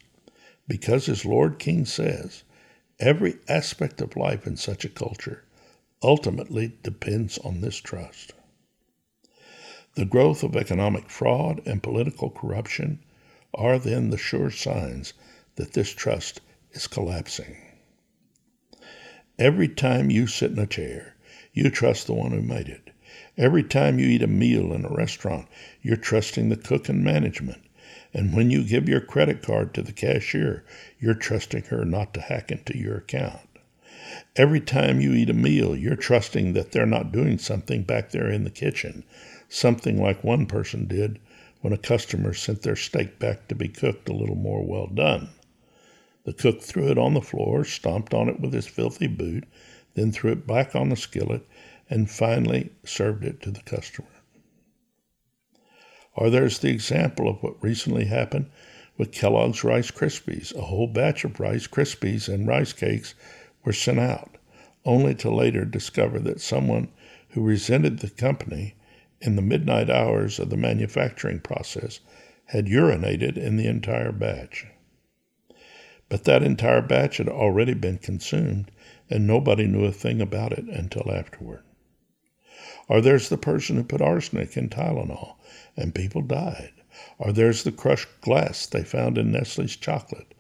Because, 0.68 1.08
as 1.08 1.24
Lord 1.24 1.60
King 1.60 1.86
says, 1.86 2.44
every 3.00 3.36
aspect 3.48 4.02
of 4.02 4.16
life 4.16 4.48
in 4.48 4.58
such 4.58 4.86
a 4.86 4.90
culture 4.90 5.44
ultimately 6.02 6.78
depends 6.82 7.38
on 7.40 7.62
this 7.62 7.78
trust. 7.78 8.34
The 9.96 10.06
growth 10.06 10.42
of 10.42 10.56
economic 10.56 11.10
fraud 11.10 11.62
and 11.66 11.84
political 11.84 12.30
corruption 12.30 13.04
are 13.54 13.78
then 13.78 14.10
the 14.10 14.18
sure 14.18 14.50
signs 14.50 15.14
that 15.58 15.74
this 15.74 15.92
trust 15.92 16.42
is 16.72 16.88
collapsing. 16.88 17.58
Every 19.38 19.68
time 19.68 20.10
you 20.10 20.28
sit 20.28 20.52
in 20.52 20.60
a 20.60 20.66
chair, 20.66 21.16
you 21.54 21.70
trust 21.70 22.08
the 22.08 22.14
one 22.14 22.32
who 22.32 22.42
made 22.42 22.70
it. 22.70 22.91
Every 23.38 23.64
time 23.64 23.98
you 23.98 24.08
eat 24.08 24.24
a 24.24 24.28
meal 24.28 24.74
in 24.74 24.84
a 24.84 24.94
restaurant, 24.94 25.48
you're 25.82 25.96
trusting 25.96 26.50
the 26.50 26.58
cook 26.58 26.90
and 26.90 27.04
management. 27.04 27.62
And 28.14 28.36
when 28.36 28.52
you 28.52 28.64
give 28.64 28.90
your 28.90 29.00
credit 29.00 29.42
card 29.42 29.74
to 29.74 29.82
the 29.82 29.94
cashier, 29.94 30.66
you're 31.00 31.14
trusting 31.14 31.64
her 31.64 31.86
not 31.86 32.14
to 32.14 32.22
hack 32.22 32.52
into 32.52 32.78
your 32.78 32.98
account. 32.98 33.48
Every 34.36 34.60
time 34.60 35.00
you 35.00 35.14
eat 35.14 35.30
a 35.30 35.34
meal, 35.34 35.78
you're 35.78 35.96
trusting 35.96 36.52
that 36.54 36.74
they're 36.74 36.86
not 36.86 37.14
doing 37.14 37.38
something 37.38 37.84
back 37.84 38.12
there 38.12 38.30
in 38.30 38.44
the 38.44 38.50
kitchen, 38.50 39.06
something 39.48 40.02
like 40.02 40.24
one 40.24 40.46
person 40.46 40.86
did 40.86 41.18
when 41.62 41.72
a 41.72 41.78
customer 41.78 42.34
sent 42.34 42.64
their 42.64 42.76
steak 42.76 43.18
back 43.18 43.48
to 43.48 43.56
be 43.56 43.70
cooked 43.70 44.10
a 44.10 44.14
little 44.14 44.36
more 44.36 44.66
well 44.66 44.88
done. 44.88 45.30
The 46.26 46.34
cook 46.34 46.62
threw 46.62 46.90
it 46.90 46.98
on 46.98 47.14
the 47.14 47.22
floor, 47.22 47.64
stomped 47.64 48.14
on 48.14 48.28
it 48.28 48.42
with 48.42 48.54
his 48.54 48.68
filthy 48.68 49.08
boot, 49.08 49.46
then 49.94 50.12
threw 50.12 50.34
it 50.34 50.46
back 50.46 50.76
on 50.76 50.90
the 50.90 50.96
skillet 50.96 51.48
and 51.92 52.10
finally 52.10 52.72
served 52.86 53.26
it 53.26 53.42
to 53.42 53.52
the 53.52 53.62
customer. 53.64 54.08
Or 56.16 56.30
there's 56.30 56.60
the 56.60 56.70
example 56.70 57.28
of 57.28 57.44
what 57.44 57.62
recently 57.62 58.06
happened 58.06 58.50
with 58.98 59.12
Kellogg's 59.12 59.64
Rice 59.64 59.92
Krispies. 59.92 60.56
A 60.56 60.62
whole 60.62 60.88
batch 60.88 61.26
of 61.26 61.40
Rice 61.40 61.68
Krispies 61.68 62.34
and 62.34 62.48
rice 62.48 62.72
cakes 62.72 63.14
were 63.66 63.74
sent 63.74 64.00
out, 64.00 64.38
only 64.86 65.14
to 65.16 65.30
later 65.30 65.66
discover 65.66 66.18
that 66.20 66.40
someone 66.40 66.88
who 67.32 67.44
resented 67.44 68.00
the 68.00 68.10
company 68.10 68.76
in 69.20 69.36
the 69.36 69.42
midnight 69.42 69.90
hours 69.90 70.40
of 70.40 70.50
the 70.50 70.58
manufacturing 70.58 71.40
process 71.40 72.00
had 72.46 72.68
urinated 72.68 73.38
in 73.38 73.58
the 73.58 73.68
entire 73.68 74.12
batch. 74.14 74.66
But 76.08 76.24
that 76.24 76.44
entire 76.44 76.82
batch 76.82 77.18
had 77.18 77.30
already 77.30 77.74
been 77.74 77.98
consumed, 77.98 78.72
and 79.10 79.28
nobody 79.28 79.68
knew 79.68 79.86
a 79.86 79.92
thing 79.92 80.22
about 80.22 80.54
it 80.54 80.66
until 80.70 81.12
afterward. 81.12 81.64
Or 82.92 83.00
there's 83.00 83.30
the 83.30 83.38
person 83.38 83.78
who 83.78 83.86
put 83.86 84.02
arsenic 84.02 84.58
in 84.58 84.68
Tylenol 84.68 85.36
and 85.78 85.96
people 85.96 86.22
died. 86.22 86.74
Or 87.18 87.32
there's 87.32 87.64
the 87.64 87.72
crushed 87.72 88.10
glass 88.20 88.66
they 88.66 88.84
found 88.84 89.18
in 89.18 89.32
Nestle's 89.32 89.78
chocolate. 89.78 90.34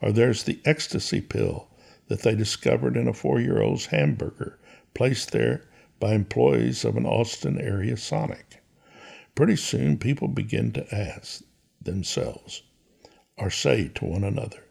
Or 0.00 0.10
there's 0.10 0.44
the 0.44 0.58
ecstasy 0.64 1.20
pill 1.20 1.68
that 2.06 2.22
they 2.22 2.34
discovered 2.34 2.96
in 2.96 3.08
a 3.08 3.12
four 3.12 3.40
year 3.40 3.60
old's 3.60 3.84
hamburger 3.84 4.58
placed 4.94 5.32
there 5.32 5.68
by 6.00 6.14
employees 6.14 6.82
of 6.82 6.96
an 6.96 7.04
Austin 7.04 7.60
area 7.60 7.98
Sonic. 7.98 8.62
pretty 9.34 9.56
soon 9.56 9.98
people 9.98 10.28
begin 10.28 10.72
to 10.72 10.94
ask 10.94 11.42
themselves 11.82 12.62
or 13.36 13.50
say 13.50 13.88
to 13.88 14.06
one 14.06 14.24
another, 14.24 14.64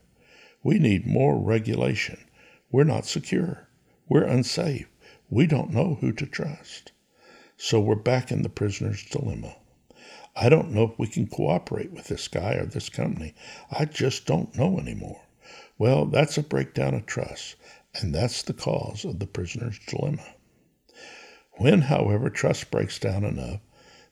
We 0.64 0.80
need 0.80 1.06
more 1.06 1.38
regulation. 1.38 2.18
We're 2.72 2.84
not 2.84 3.06
secure. 3.06 3.68
We're 4.10 4.24
unsafe. 4.24 4.90
We 5.30 5.46
don't 5.46 5.70
know 5.70 6.00
who 6.02 6.12
to 6.14 6.26
trust. 6.26 6.94
So 7.60 7.80
we're 7.80 7.96
back 7.96 8.32
in 8.32 8.44
the 8.44 8.50
prisoner's 8.50 9.04
dilemma. 9.04 9.56
I 10.36 10.48
don't 10.48 10.70
know 10.70 10.84
if 10.84 11.00
we 11.00 11.08
can 11.08 11.26
cooperate 11.26 11.92
with 11.92 12.08
this 12.08 12.28
guy 12.28 12.54
or 12.54 12.68
this 12.68 12.88
company. 12.88 13.34
I 13.72 13.86
just 13.86 14.28
don't 14.28 14.56
know 14.56 14.78
anymore. 14.78 15.24
Well, 15.80 16.06
that's 16.06 16.38
a 16.38 16.44
breakdown 16.44 16.94
of 16.94 17.08
trust, 17.08 17.56
and 17.96 18.14
that's 18.14 18.44
the 18.44 18.54
cause 18.54 19.04
of 19.06 19.18
the 19.18 19.26
prisoner's 19.26 19.80
dilemma. 19.88 20.36
When, 21.54 21.82
however, 21.82 22.30
trust 22.30 22.70
breaks 22.70 23.00
down 23.00 23.24
enough, 23.24 23.62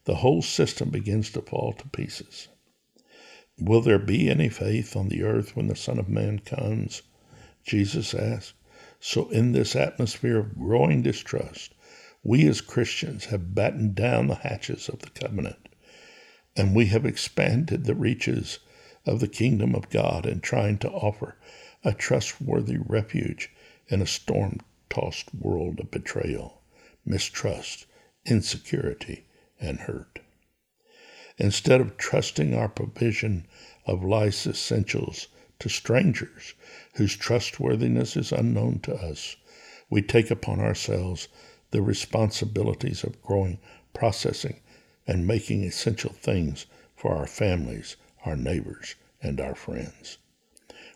the 0.05 0.15
whole 0.15 0.41
system 0.41 0.89
begins 0.89 1.29
to 1.29 1.41
fall 1.43 1.73
to 1.73 1.87
pieces. 1.89 2.47
Will 3.59 3.81
there 3.81 3.99
be 3.99 4.27
any 4.27 4.49
faith 4.49 4.95
on 4.95 5.09
the 5.09 5.21
earth 5.21 5.55
when 5.55 5.67
the 5.67 5.75
Son 5.75 5.99
of 5.99 6.09
Man 6.09 6.39
comes? 6.39 7.03
Jesus 7.63 8.15
asked. 8.15 8.55
So, 8.99 9.29
in 9.29 9.51
this 9.51 9.75
atmosphere 9.75 10.39
of 10.39 10.57
growing 10.57 11.03
distrust, 11.03 11.74
we 12.27 12.47
as 12.47 12.59
Christians 12.59 13.25
have 13.25 13.53
battened 13.53 13.93
down 13.93 14.25
the 14.25 14.33
hatches 14.33 14.89
of 14.89 14.97
the 14.97 15.11
covenant, 15.11 15.69
and 16.55 16.75
we 16.75 16.87
have 16.87 17.05
expanded 17.05 17.85
the 17.85 17.93
reaches 17.93 18.57
of 19.05 19.19
the 19.19 19.27
kingdom 19.27 19.75
of 19.75 19.91
God 19.91 20.25
in 20.25 20.39
trying 20.39 20.79
to 20.79 20.89
offer 20.89 21.37
a 21.83 21.93
trustworthy 21.93 22.77
refuge 22.79 23.51
in 23.89 24.01
a 24.01 24.07
storm 24.07 24.59
tossed 24.89 25.35
world 25.35 25.79
of 25.79 25.91
betrayal, 25.91 26.63
mistrust, 27.05 27.85
insecurity, 28.25 29.25
and 29.59 29.81
hurt. 29.81 30.19
Instead 31.37 31.79
of 31.79 31.95
trusting 31.95 32.55
our 32.55 32.69
provision 32.69 33.45
of 33.85 34.03
life's 34.03 34.47
essentials 34.47 35.27
to 35.59 35.69
strangers 35.69 36.55
whose 36.95 37.15
trustworthiness 37.15 38.17
is 38.17 38.31
unknown 38.31 38.79
to 38.79 38.95
us, 38.95 39.35
we 39.91 40.01
take 40.01 40.31
upon 40.31 40.59
ourselves 40.59 41.27
the 41.75 41.81
responsibilities 41.81 43.03
of 43.03 43.21
growing, 43.21 43.59
processing, 43.93 44.61
and 45.05 45.27
making 45.27 45.61
essential 45.61 46.13
things 46.13 46.65
for 46.95 47.13
our 47.13 47.27
families, 47.27 47.97
our 48.23 48.37
neighbors, 48.37 48.95
and 49.21 49.41
our 49.41 49.55
friends. 49.55 50.17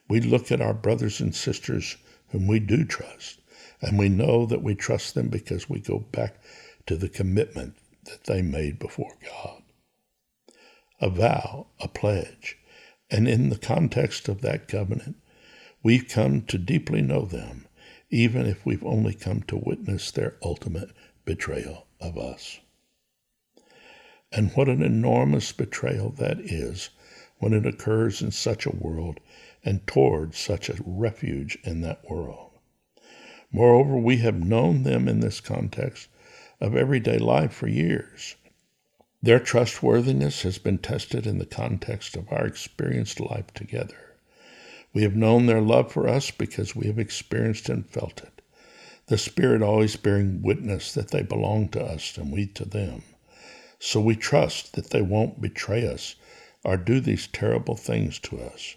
We 0.07 0.21
look 0.21 0.53
at 0.53 0.61
our 0.61 0.73
brothers 0.73 1.19
and 1.19 1.35
sisters 1.35 1.97
whom 2.29 2.47
we 2.47 2.61
do 2.61 2.85
trust, 2.85 3.41
and 3.81 3.99
we 3.99 4.07
know 4.07 4.45
that 4.45 4.63
we 4.63 4.73
trust 4.73 5.15
them 5.15 5.27
because 5.27 5.69
we 5.69 5.81
go 5.81 5.99
back 5.99 6.41
to 6.85 6.95
the 6.95 7.09
commitment 7.09 7.75
that 8.05 8.23
they 8.23 8.41
made 8.41 8.79
before 8.79 9.17
God. 9.21 9.61
A 11.01 11.09
vow, 11.09 11.67
a 11.81 11.89
pledge, 11.89 12.57
and 13.11 13.27
in 13.27 13.49
the 13.49 13.57
context 13.57 14.29
of 14.29 14.39
that 14.43 14.69
covenant, 14.69 15.17
we've 15.83 16.07
come 16.07 16.43
to 16.43 16.57
deeply 16.57 17.01
know 17.01 17.25
them, 17.25 17.67
even 18.09 18.45
if 18.45 18.65
we've 18.65 18.85
only 18.85 19.13
come 19.13 19.41
to 19.43 19.55
witness 19.55 20.11
their 20.11 20.35
ultimate 20.43 20.89
betrayal 21.25 21.85
of 21.99 22.17
us. 22.17 22.59
And 24.31 24.51
what 24.51 24.69
an 24.69 24.81
enormous 24.81 25.51
betrayal 25.51 26.09
that 26.11 26.39
is 26.39 26.89
when 27.37 27.53
it 27.53 27.65
occurs 27.65 28.21
in 28.21 28.31
such 28.31 28.65
a 28.65 28.75
world 28.75 29.19
and 29.63 29.85
toward 29.87 30.35
such 30.35 30.69
a 30.69 30.77
refuge 30.85 31.57
in 31.63 31.81
that 31.81 32.09
world. 32.09 32.51
Moreover, 33.51 33.97
we 33.97 34.17
have 34.17 34.43
known 34.43 34.83
them 34.83 35.07
in 35.07 35.19
this 35.19 35.41
context 35.41 36.09
of 36.61 36.75
everyday 36.75 37.17
life 37.17 37.53
for 37.53 37.67
years. 37.67 38.35
Their 39.21 39.39
trustworthiness 39.39 40.43
has 40.43 40.57
been 40.59 40.77
tested 40.77 41.25
in 41.25 41.39
the 41.39 41.45
context 41.45 42.15
of 42.15 42.31
our 42.31 42.45
experienced 42.45 43.19
life 43.19 43.53
together. 43.53 44.08
We 44.91 45.03
have 45.03 45.15
known 45.15 45.45
their 45.45 45.61
love 45.61 45.91
for 45.91 46.07
us 46.07 46.31
because 46.31 46.75
we 46.75 46.87
have 46.87 46.97
experienced 46.97 47.69
and 47.69 47.87
felt 47.87 48.21
it, 48.23 48.41
the 49.07 49.17
Spirit 49.17 49.61
always 49.61 49.95
bearing 49.95 50.41
witness 50.41 50.93
that 50.93 51.11
they 51.11 51.21
belong 51.21 51.69
to 51.69 51.83
us 51.83 52.17
and 52.17 52.31
we 52.31 52.47
to 52.47 52.65
them. 52.65 53.03
So 53.79 54.01
we 54.01 54.15
trust 54.15 54.73
that 54.73 54.89
they 54.89 55.01
won't 55.01 55.41
betray 55.41 55.87
us 55.87 56.15
or 56.63 56.75
do 56.75 56.99
these 56.99 57.27
terrible 57.27 57.75
things 57.75 58.19
to 58.19 58.41
us. 58.41 58.75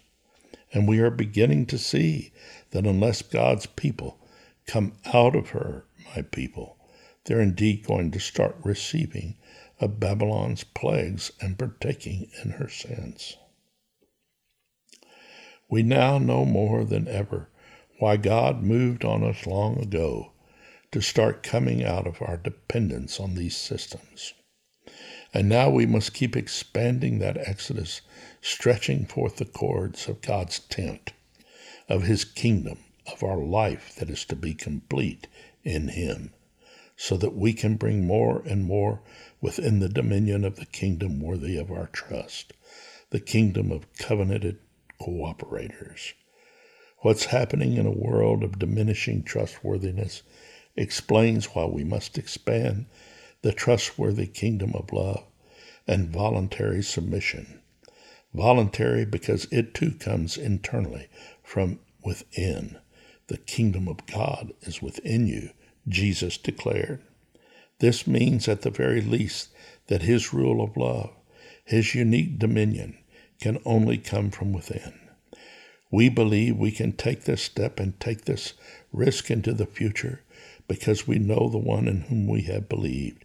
And 0.71 0.87
we 0.87 0.99
are 0.99 1.09
beginning 1.09 1.65
to 1.67 1.77
see 1.77 2.31
that 2.71 2.85
unless 2.85 3.21
God's 3.21 3.65
people 3.65 4.19
come 4.65 4.93
out 5.13 5.35
of 5.35 5.49
her, 5.49 5.85
my 6.15 6.21
people, 6.21 6.77
they're 7.25 7.41
indeed 7.41 7.85
going 7.85 8.11
to 8.11 8.19
start 8.19 8.55
receiving 8.63 9.35
of 9.79 9.99
Babylon's 9.99 10.63
plagues 10.63 11.31
and 11.41 11.57
partaking 11.57 12.29
in 12.43 12.51
her 12.51 12.69
sins. 12.69 13.37
We 15.69 15.83
now 15.83 16.17
know 16.17 16.45
more 16.45 16.83
than 16.83 17.07
ever 17.07 17.49
why 17.99 18.17
God 18.17 18.63
moved 18.63 19.05
on 19.05 19.23
us 19.23 19.45
long 19.45 19.79
ago 19.79 20.33
to 20.91 21.01
start 21.01 21.41
coming 21.41 21.83
out 21.83 22.05
of 22.05 22.21
our 22.21 22.37
dependence 22.37 23.19
on 23.19 23.35
these 23.35 23.57
systems. 23.57 24.33
And 25.33 25.49
now 25.49 25.69
we 25.69 25.85
must 25.85 26.13
keep 26.13 26.35
expanding 26.35 27.19
that 27.19 27.37
exodus, 27.37 28.01
stretching 28.41 29.05
forth 29.05 29.37
the 29.37 29.45
cords 29.45 30.07
of 30.07 30.21
God's 30.21 30.59
tent, 30.59 31.13
of 31.89 32.03
His 32.03 32.23
kingdom, 32.25 32.77
of 33.11 33.23
our 33.23 33.37
life 33.37 33.95
that 33.95 34.09
is 34.09 34.25
to 34.25 34.35
be 34.35 34.53
complete 34.53 35.27
in 35.63 35.87
Him, 35.87 36.33
so 36.95 37.17
that 37.17 37.35
we 37.35 37.53
can 37.53 37.77
bring 37.77 38.05
more 38.05 38.43
and 38.45 38.65
more 38.65 39.01
within 39.41 39.79
the 39.79 39.89
dominion 39.89 40.45
of 40.45 40.57
the 40.57 40.65
kingdom 40.67 41.19
worthy 41.19 41.57
of 41.57 41.71
our 41.71 41.87
trust, 41.87 42.53
the 43.09 43.19
kingdom 43.19 43.71
of 43.71 43.91
covenanted 43.93 44.59
cooperators. 45.03 46.13
What's 46.99 47.25
happening 47.25 47.73
in 47.73 47.85
a 47.85 47.91
world 47.91 48.43
of 48.43 48.59
diminishing 48.59 49.23
trustworthiness 49.23 50.23
explains 50.75 51.47
why 51.47 51.65
we 51.65 51.83
must 51.83 52.17
expand 52.17 52.85
the 53.41 53.51
trustworthy 53.51 54.25
kingdom 54.25 54.71
of 54.73 54.93
love, 54.93 55.25
and 55.85 56.09
voluntary 56.09 56.81
submission. 56.81 57.59
Voluntary 58.33 59.05
because 59.05 59.45
it 59.51 59.73
too 59.73 59.91
comes 59.91 60.37
internally 60.37 61.09
from 61.43 61.79
within. 62.05 62.77
The 63.27 63.37
kingdom 63.37 63.89
of 63.89 64.05
God 64.05 64.53
is 64.61 64.81
within 64.81 65.27
you, 65.27 65.49
Jesus 65.89 66.37
declared. 66.37 67.03
This 67.79 68.07
means, 68.07 68.47
at 68.47 68.61
the 68.61 68.69
very 68.69 69.01
least, 69.01 69.49
that 69.87 70.03
his 70.03 70.33
rule 70.33 70.63
of 70.63 70.77
love, 70.77 71.11
his 71.65 71.93
unique 71.93 72.39
dominion, 72.39 72.97
can 73.39 73.59
only 73.65 73.97
come 73.97 74.31
from 74.31 74.53
within. 74.53 74.99
We 75.91 76.09
believe 76.09 76.57
we 76.57 76.71
can 76.71 76.93
take 76.93 77.25
this 77.25 77.43
step 77.43 77.79
and 77.79 77.99
take 77.99 78.25
this 78.25 78.53
risk 78.91 79.29
into 79.29 79.53
the 79.53 79.65
future 79.65 80.21
because 80.67 81.07
we 81.07 81.19
know 81.19 81.49
the 81.49 81.57
one 81.57 81.87
in 81.87 82.01
whom 82.01 82.27
we 82.27 82.41
have 82.43 82.69
believed, 82.69 83.23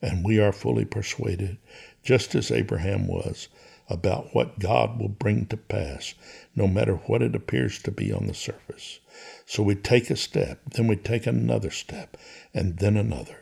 and 0.00 0.24
we 0.24 0.38
are 0.38 0.52
fully 0.52 0.84
persuaded, 0.84 1.58
just 2.02 2.34
as 2.34 2.50
Abraham 2.50 3.06
was, 3.06 3.48
about 3.88 4.34
what 4.34 4.58
God 4.58 4.98
will 4.98 5.08
bring 5.08 5.46
to 5.46 5.56
pass, 5.56 6.14
no 6.54 6.66
matter 6.66 6.94
what 6.94 7.22
it 7.22 7.34
appears 7.34 7.80
to 7.82 7.90
be 7.90 8.12
on 8.12 8.26
the 8.26 8.34
surface. 8.34 8.98
So 9.44 9.62
we 9.62 9.74
take 9.74 10.10
a 10.10 10.16
step, 10.16 10.60
then 10.72 10.86
we 10.86 10.96
take 10.96 11.26
another 11.26 11.70
step, 11.70 12.16
and 12.54 12.78
then 12.78 12.96
another. 12.96 13.38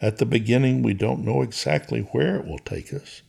At 0.00 0.18
the 0.18 0.26
beginning, 0.26 0.82
we 0.82 0.94
don't 0.94 1.24
know 1.24 1.42
exactly 1.42 2.00
where 2.00 2.36
it 2.36 2.46
will 2.46 2.58
take 2.58 2.92
us, 2.92 3.22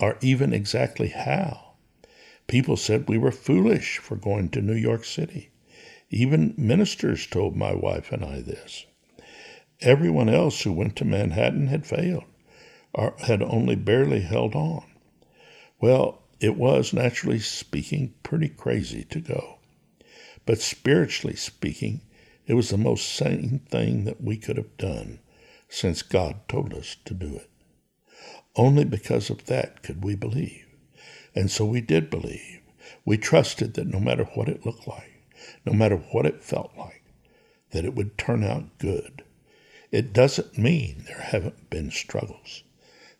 or 0.00 0.18
even 0.20 0.52
exactly 0.52 1.08
how. 1.08 1.74
People 2.46 2.76
said 2.76 3.08
we 3.08 3.18
were 3.18 3.32
foolish 3.32 3.98
for 3.98 4.16
going 4.16 4.48
to 4.50 4.60
New 4.60 4.74
York 4.74 5.04
City. 5.04 5.50
Even 6.10 6.54
ministers 6.56 7.26
told 7.26 7.56
my 7.56 7.74
wife 7.74 8.12
and 8.12 8.24
I 8.24 8.40
this. 8.40 8.84
Everyone 9.80 10.28
else 10.28 10.62
who 10.62 10.72
went 10.72 10.96
to 10.96 11.04
Manhattan 11.04 11.68
had 11.68 11.86
failed, 11.86 12.24
or 12.92 13.14
had 13.20 13.42
only 13.42 13.74
barely 13.74 14.20
held 14.20 14.54
on. 14.54 14.84
Well, 15.80 16.22
it 16.40 16.56
was, 16.56 16.92
naturally 16.92 17.38
speaking, 17.38 18.14
pretty 18.22 18.48
crazy 18.48 19.04
to 19.04 19.20
go. 19.20 19.58
But 20.44 20.60
spiritually 20.60 21.36
speaking, 21.36 22.00
it 22.46 22.54
was 22.54 22.70
the 22.70 22.76
most 22.76 23.08
sane 23.14 23.60
thing 23.70 24.04
that 24.04 24.20
we 24.20 24.36
could 24.36 24.56
have 24.56 24.76
done 24.76 25.20
since 25.68 26.02
God 26.02 26.40
told 26.48 26.74
us 26.74 26.96
to 27.04 27.14
do 27.14 27.36
it. 27.36 27.48
Only 28.56 28.84
because 28.84 29.30
of 29.30 29.46
that 29.46 29.82
could 29.82 30.04
we 30.04 30.14
believe. 30.14 30.66
And 31.34 31.50
so 31.50 31.64
we 31.64 31.80
did 31.80 32.10
believe. 32.10 32.60
We 33.04 33.16
trusted 33.16 33.74
that 33.74 33.86
no 33.86 33.98
matter 33.98 34.24
what 34.34 34.48
it 34.48 34.66
looked 34.66 34.86
like, 34.86 35.22
no 35.64 35.72
matter 35.72 35.96
what 35.96 36.26
it 36.26 36.42
felt 36.42 36.72
like, 36.76 37.02
that 37.70 37.84
it 37.84 37.94
would 37.94 38.18
turn 38.18 38.44
out 38.44 38.78
good. 38.78 39.24
It 39.90 40.12
doesn't 40.12 40.58
mean 40.58 41.04
there 41.06 41.20
haven't 41.20 41.70
been 41.70 41.90
struggles. 41.90 42.62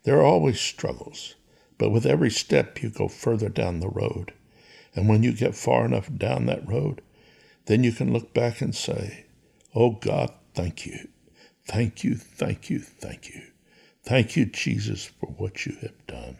There 0.03 0.17
are 0.17 0.25
always 0.25 0.59
struggles, 0.59 1.35
but 1.77 1.89
with 1.89 2.05
every 2.05 2.29
step 2.29 2.81
you 2.81 2.89
go 2.89 3.07
further 3.07 3.49
down 3.49 3.79
the 3.79 3.89
road. 3.89 4.33
And 4.95 5.09
when 5.09 5.23
you 5.23 5.33
get 5.33 5.55
far 5.55 5.85
enough 5.85 6.09
down 6.15 6.45
that 6.45 6.67
road, 6.67 7.01
then 7.65 7.83
you 7.83 7.91
can 7.91 8.13
look 8.13 8.33
back 8.33 8.61
and 8.61 8.75
say, 8.75 9.25
Oh 9.73 9.91
God, 9.91 10.31
thank 10.53 10.85
you. 10.85 11.07
Thank 11.65 12.03
you, 12.03 12.15
thank 12.15 12.69
you, 12.69 12.79
thank 12.79 13.29
you. 13.29 13.52
Thank 14.05 14.35
you, 14.35 14.45
Jesus, 14.45 15.05
for 15.05 15.27
what 15.27 15.65
you 15.65 15.77
have 15.81 16.07
done. 16.07 16.37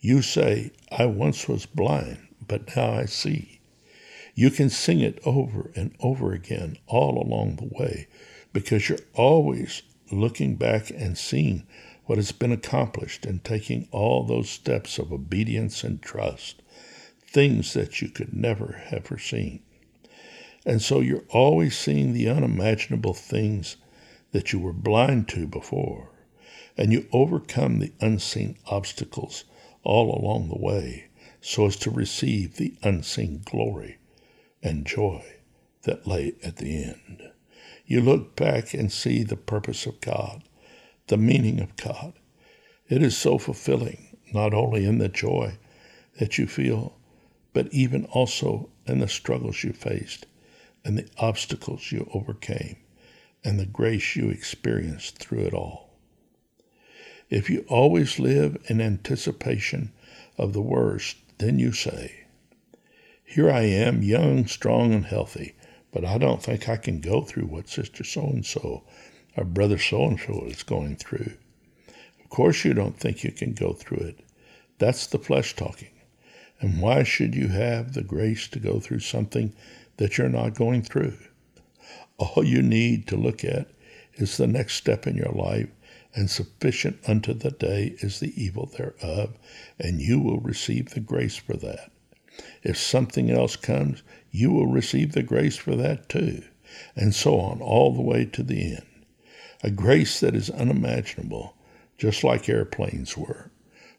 You 0.00 0.22
say, 0.22 0.72
I 0.90 1.06
once 1.06 1.48
was 1.48 1.66
blind, 1.66 2.18
but 2.46 2.74
now 2.76 2.92
I 2.94 3.04
see. 3.04 3.60
You 4.34 4.50
can 4.50 4.68
sing 4.68 5.00
it 5.00 5.20
over 5.24 5.70
and 5.76 5.94
over 6.00 6.32
again 6.32 6.78
all 6.86 7.22
along 7.22 7.56
the 7.56 7.70
way 7.78 8.08
because 8.52 8.88
you're 8.88 8.98
always 9.14 9.82
looking 10.10 10.56
back 10.56 10.90
and 10.90 11.16
seeing 11.16 11.64
what 12.06 12.18
has 12.18 12.32
been 12.32 12.52
accomplished 12.52 13.24
and 13.24 13.44
taking 13.44 13.86
all 13.92 14.24
those 14.24 14.50
steps 14.50 14.98
of 14.98 15.12
obedience 15.12 15.84
and 15.84 16.02
trust, 16.02 16.62
things 17.20 17.72
that 17.74 18.00
you 18.02 18.08
could 18.08 18.32
never 18.32 18.82
have 18.86 19.04
foreseen. 19.04 19.60
And 20.66 20.82
so 20.82 21.00
you're 21.00 21.24
always 21.28 21.78
seeing 21.78 22.12
the 22.12 22.28
unimaginable 22.28 23.14
things 23.14 23.76
that 24.32 24.52
you 24.52 24.58
were 24.58 24.72
blind 24.72 25.28
to 25.28 25.46
before, 25.46 26.10
and 26.78 26.92
you 26.92 27.06
overcome 27.12 27.80
the 27.80 27.92
unseen 28.00 28.56
obstacles 28.68 29.44
all 29.82 30.16
along 30.16 30.48
the 30.48 30.58
way 30.58 31.08
so 31.40 31.66
as 31.66 31.76
to 31.76 31.90
receive 31.90 32.56
the 32.56 32.74
unseen 32.82 33.42
glory 33.44 33.98
and 34.62 34.86
joy 34.86 35.24
that 35.82 36.06
lay 36.06 36.34
at 36.44 36.56
the 36.56 36.84
end. 36.84 37.22
You 37.84 38.00
look 38.00 38.36
back 38.36 38.74
and 38.74 38.92
see 38.92 39.24
the 39.24 39.36
purpose 39.36 39.86
of 39.86 40.00
God, 40.00 40.44
the 41.08 41.16
meaning 41.16 41.58
of 41.60 41.74
God. 41.76 42.12
It 42.88 43.02
is 43.02 43.16
so 43.16 43.38
fulfilling, 43.38 44.16
not 44.32 44.54
only 44.54 44.84
in 44.84 44.98
the 44.98 45.08
joy 45.08 45.58
that 46.18 46.38
you 46.38 46.46
feel, 46.46 46.96
but 47.52 47.72
even 47.72 48.04
also 48.06 48.70
in 48.86 49.00
the 49.00 49.08
struggles 49.08 49.64
you 49.64 49.72
faced 49.72 50.26
and 50.84 50.96
the 50.96 51.08
obstacles 51.18 51.90
you 51.90 52.08
overcame 52.14 52.76
and 53.42 53.58
the 53.58 53.66
grace 53.66 54.14
you 54.16 54.30
experienced 54.30 55.18
through 55.18 55.40
it 55.40 55.54
all. 55.54 55.87
If 57.30 57.50
you 57.50 57.64
always 57.68 58.18
live 58.18 58.56
in 58.68 58.80
anticipation 58.80 59.92
of 60.38 60.54
the 60.54 60.62
worst, 60.62 61.16
then 61.36 61.58
you 61.58 61.72
say, 61.72 62.24
Here 63.22 63.50
I 63.50 63.62
am, 63.62 64.02
young, 64.02 64.46
strong, 64.46 64.94
and 64.94 65.04
healthy, 65.04 65.54
but 65.92 66.04
I 66.04 66.16
don't 66.16 66.42
think 66.42 66.68
I 66.68 66.76
can 66.76 67.00
go 67.00 67.20
through 67.22 67.46
what 67.46 67.68
Sister 67.68 68.02
so 68.02 68.22
and 68.22 68.46
so 68.46 68.84
or 69.36 69.44
Brother 69.44 69.78
so 69.78 70.04
and 70.04 70.18
so 70.18 70.44
is 70.46 70.62
going 70.62 70.96
through. 70.96 71.34
Of 72.20 72.30
course, 72.30 72.64
you 72.64 72.74
don't 72.74 72.98
think 72.98 73.22
you 73.22 73.30
can 73.30 73.52
go 73.52 73.72
through 73.72 74.06
it. 74.06 74.20
That's 74.78 75.06
the 75.06 75.18
flesh 75.18 75.54
talking. 75.54 75.90
And 76.60 76.80
why 76.80 77.02
should 77.02 77.34
you 77.34 77.48
have 77.48 77.92
the 77.92 78.02
grace 78.02 78.48
to 78.48 78.58
go 78.58 78.80
through 78.80 79.00
something 79.00 79.54
that 79.98 80.18
you're 80.18 80.28
not 80.28 80.54
going 80.54 80.82
through? 80.82 81.16
All 82.16 82.42
you 82.42 82.62
need 82.62 83.06
to 83.08 83.16
look 83.16 83.44
at 83.44 83.68
is 84.14 84.36
the 84.36 84.46
next 84.46 84.74
step 84.74 85.06
in 85.06 85.14
your 85.14 85.32
life, 85.32 85.68
and 86.18 86.28
sufficient 86.28 86.98
unto 87.08 87.32
the 87.32 87.52
day 87.52 87.94
is 88.00 88.18
the 88.18 88.32
evil 88.34 88.66
thereof, 88.76 89.38
and 89.78 90.00
you 90.00 90.18
will 90.18 90.40
receive 90.40 90.90
the 90.90 90.98
grace 90.98 91.36
for 91.36 91.56
that. 91.56 91.92
If 92.64 92.76
something 92.76 93.30
else 93.30 93.54
comes, 93.54 94.02
you 94.32 94.50
will 94.50 94.66
receive 94.66 95.12
the 95.12 95.22
grace 95.22 95.56
for 95.56 95.76
that 95.76 96.08
too, 96.08 96.42
and 96.96 97.14
so 97.14 97.38
on, 97.38 97.62
all 97.62 97.94
the 97.94 98.02
way 98.02 98.24
to 98.24 98.42
the 98.42 98.72
end. 98.72 98.86
A 99.62 99.70
grace 99.70 100.18
that 100.18 100.34
is 100.34 100.50
unimaginable, 100.50 101.54
just 101.96 102.24
like 102.24 102.48
airplanes 102.48 103.16
were, 103.16 103.52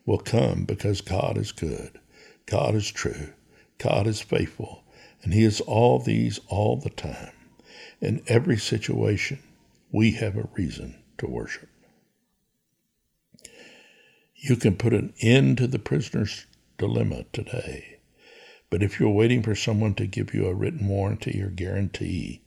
will 0.05 0.17
come 0.17 0.65
because 0.65 0.99
God 0.99 1.37
is 1.37 1.53
good, 1.53 2.01
God 2.47 2.75
is 2.75 2.91
true, 2.91 3.29
God 3.77 4.07
is 4.07 4.19
faithful, 4.19 4.83
and 5.23 5.33
He 5.33 5.45
is 5.45 5.61
all 5.61 5.99
these 5.99 6.41
all 6.49 6.75
the 6.75 6.89
time. 6.89 7.31
In 8.01 8.21
every 8.27 8.57
situation, 8.57 9.39
we 9.89 10.11
have 10.11 10.35
a 10.35 10.49
reason 10.57 11.01
to 11.19 11.25
worship. 11.25 11.69
You 14.41 14.55
can 14.55 14.77
put 14.77 14.93
an 14.93 15.13
end 15.19 15.57
to 15.57 15.67
the 15.67 15.79
prisoner's 15.79 16.45
dilemma 16.77 17.25
today. 17.33 17.99
But 18.69 18.81
if 18.81 18.99
you're 18.99 19.09
waiting 19.09 19.43
for 19.43 19.53
someone 19.53 19.95
to 19.95 20.07
give 20.07 20.33
you 20.33 20.47
a 20.47 20.53
written 20.53 20.87
warranty 20.87 21.41
or 21.41 21.49
guarantee 21.49 22.41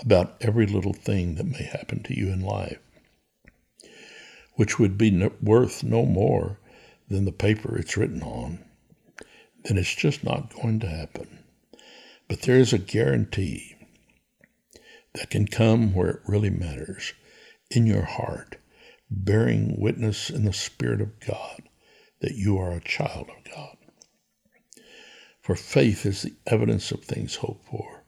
about 0.00 0.36
every 0.40 0.66
little 0.66 0.92
thing 0.92 1.36
that 1.36 1.46
may 1.46 1.62
happen 1.62 2.02
to 2.02 2.18
you 2.18 2.28
in 2.32 2.40
life, 2.40 2.78
which 4.54 4.80
would 4.80 4.98
be 4.98 5.30
worth 5.40 5.84
no 5.84 6.04
more 6.04 6.58
than 7.08 7.24
the 7.24 7.32
paper 7.32 7.76
it's 7.76 7.96
written 7.96 8.22
on, 8.22 8.64
then 9.64 9.78
it's 9.78 9.94
just 9.94 10.24
not 10.24 10.52
going 10.54 10.80
to 10.80 10.88
happen. 10.88 11.44
But 12.26 12.42
there 12.42 12.56
is 12.56 12.72
a 12.72 12.78
guarantee 12.78 13.76
that 15.14 15.30
can 15.30 15.46
come 15.46 15.94
where 15.94 16.10
it 16.10 16.20
really 16.26 16.50
matters 16.50 17.12
in 17.70 17.86
your 17.86 18.04
heart, 18.04 18.56
bearing 19.10 19.80
witness 19.80 20.30
in 20.30 20.44
the 20.44 20.52
Spirit 20.52 21.00
of 21.00 21.18
God 21.20 21.62
that 22.20 22.34
you 22.34 22.58
are 22.58 22.72
a 22.72 22.80
child 22.80 23.28
of 23.30 23.52
God. 23.52 23.76
For 25.40 25.56
faith 25.56 26.04
is 26.04 26.22
the 26.22 26.34
evidence 26.46 26.90
of 26.90 27.04
things 27.04 27.36
hoped 27.36 27.66
for, 27.66 28.04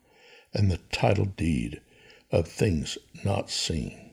and 0.53 0.71
the 0.71 0.81
title 0.93 1.25
deed 1.25 1.81
of 2.31 2.47
things 2.47 2.99
not 3.25 3.51
seen. 3.51 4.11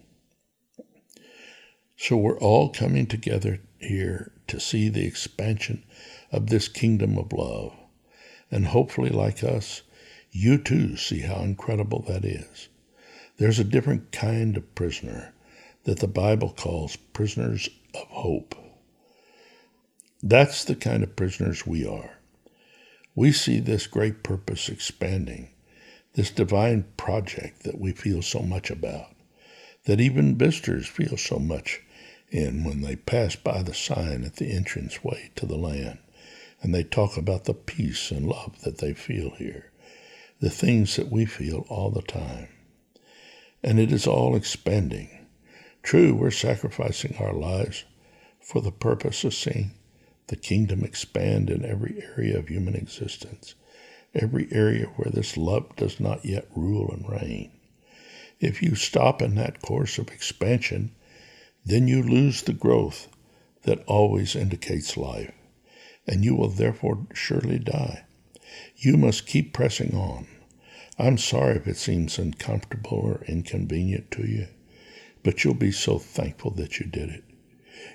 So 1.97 2.15
we're 2.15 2.39
all 2.39 2.69
coming 2.69 3.07
together 3.07 3.59
here 3.79 4.31
to 4.47 4.59
see 4.59 4.87
the 4.87 5.05
expansion 5.05 5.83
of 6.31 6.47
this 6.47 6.67
kingdom 6.67 7.17
of 7.17 7.33
love. 7.33 7.73
And 8.49 8.67
hopefully, 8.67 9.09
like 9.09 9.43
us, 9.43 9.81
you 10.31 10.57
too 10.57 10.95
see 10.95 11.19
how 11.19 11.41
incredible 11.41 12.03
that 12.07 12.23
is. 12.23 12.69
There's 13.37 13.59
a 13.59 13.63
different 13.63 14.11
kind 14.11 14.55
of 14.55 14.73
prisoner 14.75 15.33
that 15.87 15.99
the 15.99 16.07
Bible 16.07 16.51
calls 16.51 16.97
prisoners 16.97 17.69
of 17.95 18.07
hope. 18.09 18.53
That's 20.21 20.65
the 20.65 20.75
kind 20.75 21.01
of 21.01 21.15
prisoners 21.15 21.65
we 21.65 21.87
are. 21.87 22.17
We 23.15 23.31
see 23.31 23.61
this 23.61 23.87
great 23.87 24.21
purpose 24.21 24.67
expanding, 24.67 25.49
this 26.13 26.29
divine 26.29 26.83
project 26.97 27.63
that 27.63 27.79
we 27.79 27.93
feel 27.93 28.21
so 28.21 28.41
much 28.41 28.69
about, 28.69 29.15
that 29.85 30.01
even 30.01 30.37
visitors 30.37 30.87
feel 30.87 31.15
so 31.15 31.39
much 31.39 31.81
in 32.29 32.65
when 32.65 32.81
they 32.81 32.97
pass 32.97 33.37
by 33.37 33.63
the 33.63 33.73
sign 33.73 34.25
at 34.25 34.35
the 34.35 34.51
entranceway 34.51 35.31
to 35.37 35.45
the 35.45 35.55
land, 35.55 35.99
and 36.61 36.75
they 36.75 36.83
talk 36.83 37.15
about 37.15 37.45
the 37.45 37.53
peace 37.53 38.11
and 38.11 38.27
love 38.27 38.61
that 38.63 38.79
they 38.79 38.93
feel 38.93 39.29
here, 39.37 39.71
the 40.41 40.49
things 40.49 40.97
that 40.97 41.09
we 41.09 41.23
feel 41.23 41.65
all 41.69 41.91
the 41.91 42.01
time 42.01 42.49
and 43.63 43.79
it 43.79 43.91
is 43.91 44.05
all 44.05 44.35
expanding. 44.35 45.16
True, 45.87 46.13
we're 46.15 46.31
sacrificing 46.31 47.15
our 47.17 47.31
lives 47.31 47.85
for 48.41 48.59
the 48.59 48.73
purpose 48.73 49.23
of 49.23 49.33
seeing 49.33 49.71
the 50.27 50.35
kingdom 50.35 50.83
expand 50.83 51.49
in 51.49 51.63
every 51.63 52.03
area 52.03 52.37
of 52.37 52.49
human 52.49 52.75
existence, 52.75 53.55
every 54.13 54.49
area 54.51 54.87
where 54.97 55.09
this 55.09 55.37
love 55.37 55.73
does 55.77 55.97
not 55.97 56.25
yet 56.25 56.49
rule 56.53 56.91
and 56.91 57.07
reign. 57.07 57.53
If 58.41 58.61
you 58.61 58.75
stop 58.75 59.21
in 59.21 59.35
that 59.35 59.61
course 59.61 59.97
of 59.97 60.09
expansion, 60.09 60.93
then 61.63 61.87
you 61.87 62.03
lose 62.03 62.41
the 62.41 62.51
growth 62.51 63.07
that 63.63 63.85
always 63.85 64.35
indicates 64.35 64.97
life, 64.97 65.31
and 66.05 66.25
you 66.25 66.35
will 66.35 66.49
therefore 66.49 67.07
surely 67.13 67.59
die. 67.59 68.03
You 68.75 68.97
must 68.97 69.25
keep 69.25 69.53
pressing 69.53 69.95
on 69.95 70.27
I'm 70.99 71.17
sorry 71.17 71.55
if 71.55 71.65
it 71.65 71.77
seems 71.77 72.19
uncomfortable 72.19 72.97
or 72.97 73.23
inconvenient 73.25 74.11
to 74.11 74.27
you, 74.27 74.47
but 75.27 75.43
you'll 75.43 75.53
be 75.53 75.73
so 75.73 75.99
thankful 75.99 76.51
that 76.51 76.79
you 76.79 76.85
did 76.85 77.09
it. 77.09 77.25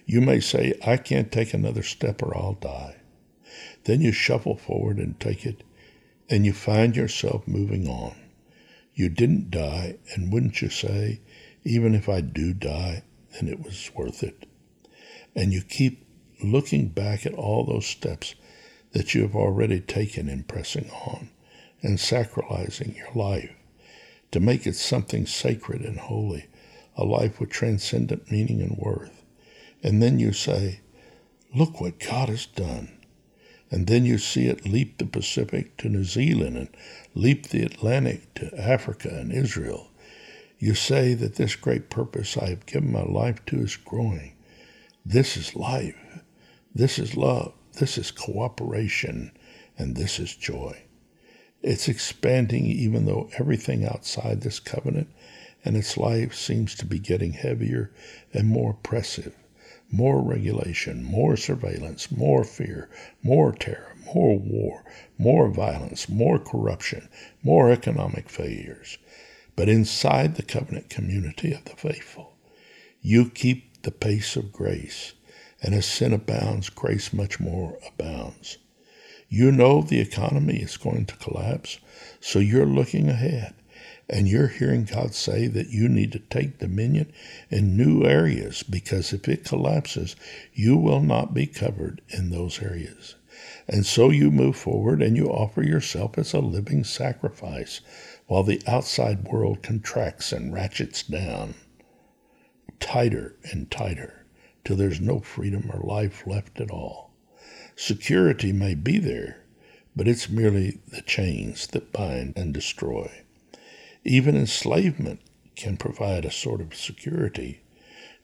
You 0.04 0.20
may 0.20 0.38
say, 0.38 0.74
I 0.86 0.98
can't 0.98 1.32
take 1.32 1.54
another 1.54 1.82
step 1.82 2.22
or 2.22 2.36
I'll 2.36 2.58
die. 2.60 2.96
Then 3.84 4.02
you 4.02 4.12
shuffle 4.12 4.58
forward 4.58 4.98
and 4.98 5.18
take 5.18 5.46
it, 5.46 5.64
and 6.28 6.44
you 6.44 6.52
find 6.52 6.94
yourself 6.94 7.48
moving 7.48 7.88
on. 7.88 8.16
You 8.92 9.08
didn't 9.08 9.50
die, 9.50 9.96
and 10.12 10.30
wouldn't 10.30 10.60
you 10.60 10.68
say, 10.68 11.22
even 11.64 11.94
if 11.94 12.06
I 12.06 12.20
do 12.20 12.52
die, 12.52 13.02
then 13.32 13.48
it 13.48 13.60
was 13.60 13.90
worth 13.94 14.22
it? 14.22 14.44
And 15.34 15.54
you 15.54 15.62
keep 15.62 16.06
looking 16.44 16.88
back 16.88 17.24
at 17.24 17.32
all 17.32 17.64
those 17.64 17.86
steps 17.86 18.34
that 18.92 19.14
you 19.14 19.22
have 19.22 19.34
already 19.34 19.80
taken 19.80 20.28
in 20.28 20.42
pressing 20.42 20.90
on 20.90 21.30
and 21.80 21.96
sacralizing 21.96 22.94
your 22.94 23.14
life 23.14 23.52
to 24.32 24.38
make 24.38 24.66
it 24.66 24.76
something 24.76 25.24
sacred 25.24 25.80
and 25.80 25.98
holy, 25.98 26.46
a 26.96 27.04
life 27.04 27.40
with 27.40 27.50
transcendent 27.50 28.30
meaning 28.30 28.60
and 28.60 28.76
worth. 28.76 29.22
And 29.82 30.02
then 30.02 30.18
you 30.18 30.32
say, 30.32 30.80
Look 31.54 31.80
what 31.80 31.98
God 31.98 32.28
has 32.28 32.46
done. 32.46 32.98
And 33.70 33.86
then 33.86 34.04
you 34.04 34.18
see 34.18 34.46
it 34.46 34.66
leap 34.66 34.98
the 34.98 35.06
Pacific 35.06 35.76
to 35.78 35.88
New 35.88 36.04
Zealand 36.04 36.56
and 36.56 36.68
leap 37.14 37.48
the 37.48 37.62
Atlantic 37.62 38.32
to 38.34 38.58
Africa 38.58 39.08
and 39.08 39.32
Israel. 39.32 39.88
You 40.58 40.74
say 40.74 41.14
that 41.14 41.36
this 41.36 41.56
great 41.56 41.90
purpose 41.90 42.36
I 42.36 42.50
have 42.50 42.66
given 42.66 42.92
my 42.92 43.02
life 43.02 43.44
to 43.46 43.58
is 43.60 43.76
growing. 43.76 44.34
This 45.04 45.36
is 45.36 45.56
life. 45.56 45.96
This 46.74 46.98
is 46.98 47.16
love. 47.16 47.54
This 47.78 47.98
is 47.98 48.10
cooperation. 48.10 49.32
And 49.76 49.96
this 49.96 50.18
is 50.18 50.36
joy. 50.36 50.82
It's 51.62 51.88
expanding 51.88 52.66
even 52.66 53.06
though 53.06 53.30
everything 53.38 53.84
outside 53.84 54.40
this 54.40 54.60
covenant 54.60 55.08
and 55.64 55.76
its 55.76 55.96
life 55.96 56.34
seems 56.34 56.74
to 56.74 56.86
be 56.86 56.98
getting 56.98 57.32
heavier 57.32 57.90
and 58.32 58.48
more 58.48 58.72
oppressive. 58.72 59.34
More 59.90 60.22
regulation, 60.22 61.04
more 61.04 61.36
surveillance, 61.36 62.10
more 62.10 62.44
fear, 62.44 62.88
more 63.22 63.52
terror, 63.52 63.94
more 64.14 64.38
war, 64.38 64.84
more 65.18 65.50
violence, 65.50 66.08
more 66.08 66.38
corruption, 66.38 67.08
more 67.42 67.70
economic 67.70 68.28
failures. 68.28 68.98
But 69.54 69.68
inside 69.68 70.34
the 70.34 70.42
covenant 70.42 70.88
community 70.88 71.52
of 71.52 71.64
the 71.66 71.76
faithful, 71.76 72.34
you 73.02 73.28
keep 73.28 73.82
the 73.82 73.90
pace 73.90 74.34
of 74.34 74.52
grace, 74.52 75.12
and 75.60 75.74
as 75.74 75.86
sin 75.86 76.12
abounds, 76.12 76.70
grace 76.70 77.12
much 77.12 77.38
more 77.38 77.78
abounds. 77.86 78.58
You 79.28 79.52
know 79.52 79.82
the 79.82 80.00
economy 80.00 80.56
is 80.56 80.76
going 80.76 81.06
to 81.06 81.16
collapse, 81.16 81.78
so 82.20 82.38
you're 82.38 82.66
looking 82.66 83.08
ahead 83.08 83.54
and 84.08 84.28
you're 84.28 84.48
hearing 84.48 84.84
God 84.84 85.14
say 85.14 85.46
that 85.46 85.70
you 85.70 85.88
need 85.88 86.12
to 86.12 86.18
take 86.18 86.58
dominion 86.58 87.12
in 87.50 87.76
new 87.76 88.04
areas 88.04 88.62
because 88.62 89.12
if 89.12 89.28
it 89.28 89.44
collapses, 89.44 90.16
you 90.52 90.76
will 90.76 91.00
not 91.00 91.32
be 91.32 91.46
covered 91.46 92.00
in 92.08 92.30
those 92.30 92.60
areas. 92.60 93.14
And 93.66 93.86
so 93.86 94.10
you 94.10 94.30
move 94.30 94.56
forward 94.56 95.02
and 95.02 95.16
you 95.16 95.28
offer 95.28 95.62
yourself 95.62 96.18
as 96.18 96.32
a 96.32 96.40
living 96.40 96.84
sacrifice 96.84 97.80
while 98.26 98.42
the 98.42 98.62
outside 98.66 99.24
world 99.24 99.62
contracts 99.62 100.32
and 100.32 100.52
ratchets 100.52 101.02
down 101.02 101.54
tighter 102.82 103.36
and 103.44 103.70
tighter 103.70 104.26
till 104.64 104.76
there's 104.76 105.00
no 105.00 105.20
freedom 105.20 105.70
or 105.72 105.80
life 105.80 106.26
left 106.26 106.60
at 106.60 106.70
all. 106.70 107.12
Security 107.76 108.52
may 108.52 108.74
be 108.74 108.98
there, 108.98 109.44
but 109.94 110.08
it's 110.08 110.28
merely 110.28 110.80
the 110.88 111.02
chains 111.02 111.66
that 111.68 111.92
bind 111.92 112.32
and 112.36 112.52
destroy. 112.52 113.10
Even 114.04 114.36
enslavement 114.36 115.20
can 115.54 115.76
provide 115.76 116.24
a 116.24 116.30
sort 116.30 116.60
of 116.60 116.74
security. 116.74 117.60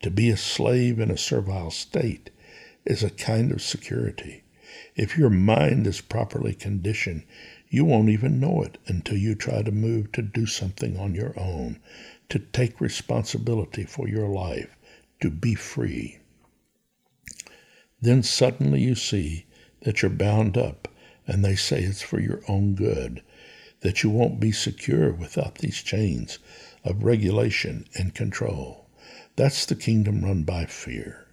To 0.02 0.10
be 0.10 0.30
a 0.30 0.36
slave 0.36 0.98
in 0.98 1.10
a 1.10 1.16
servile 1.16 1.70
state 1.70 2.30
is 2.84 3.02
a 3.02 3.10
kind 3.10 3.52
of 3.52 3.62
security. 3.62 4.42
If 4.96 5.16
your 5.16 5.30
mind 5.30 5.86
is 5.86 6.00
properly 6.00 6.54
conditioned, 6.54 7.22
you 7.68 7.84
won't 7.84 8.08
even 8.08 8.40
know 8.40 8.62
it 8.62 8.78
until 8.86 9.18
you 9.18 9.34
try 9.34 9.62
to 9.62 9.70
move 9.70 10.10
to 10.12 10.22
do 10.22 10.46
something 10.46 10.96
on 10.98 11.14
your 11.14 11.38
own, 11.38 11.78
to 12.28 12.38
take 12.38 12.80
responsibility 12.80 13.84
for 13.84 14.08
your 14.08 14.28
life, 14.28 14.74
to 15.20 15.30
be 15.30 15.54
free. 15.54 16.18
Then 18.00 18.22
suddenly 18.22 18.80
you 18.80 18.94
see 18.94 19.46
that 19.82 20.02
you're 20.02 20.10
bound 20.10 20.56
up, 20.56 20.88
and 21.26 21.44
they 21.44 21.56
say 21.56 21.82
it's 21.82 22.02
for 22.02 22.20
your 22.20 22.40
own 22.48 22.74
good, 22.74 23.22
that 23.80 24.02
you 24.02 24.10
won't 24.10 24.40
be 24.40 24.52
secure 24.52 25.12
without 25.12 25.56
these 25.56 25.82
chains 25.82 26.38
of 26.84 27.04
regulation 27.04 27.86
and 27.94 28.14
control. 28.14 28.86
That's 29.36 29.64
the 29.66 29.76
kingdom 29.76 30.24
run 30.24 30.42
by 30.42 30.66
fear. 30.66 31.26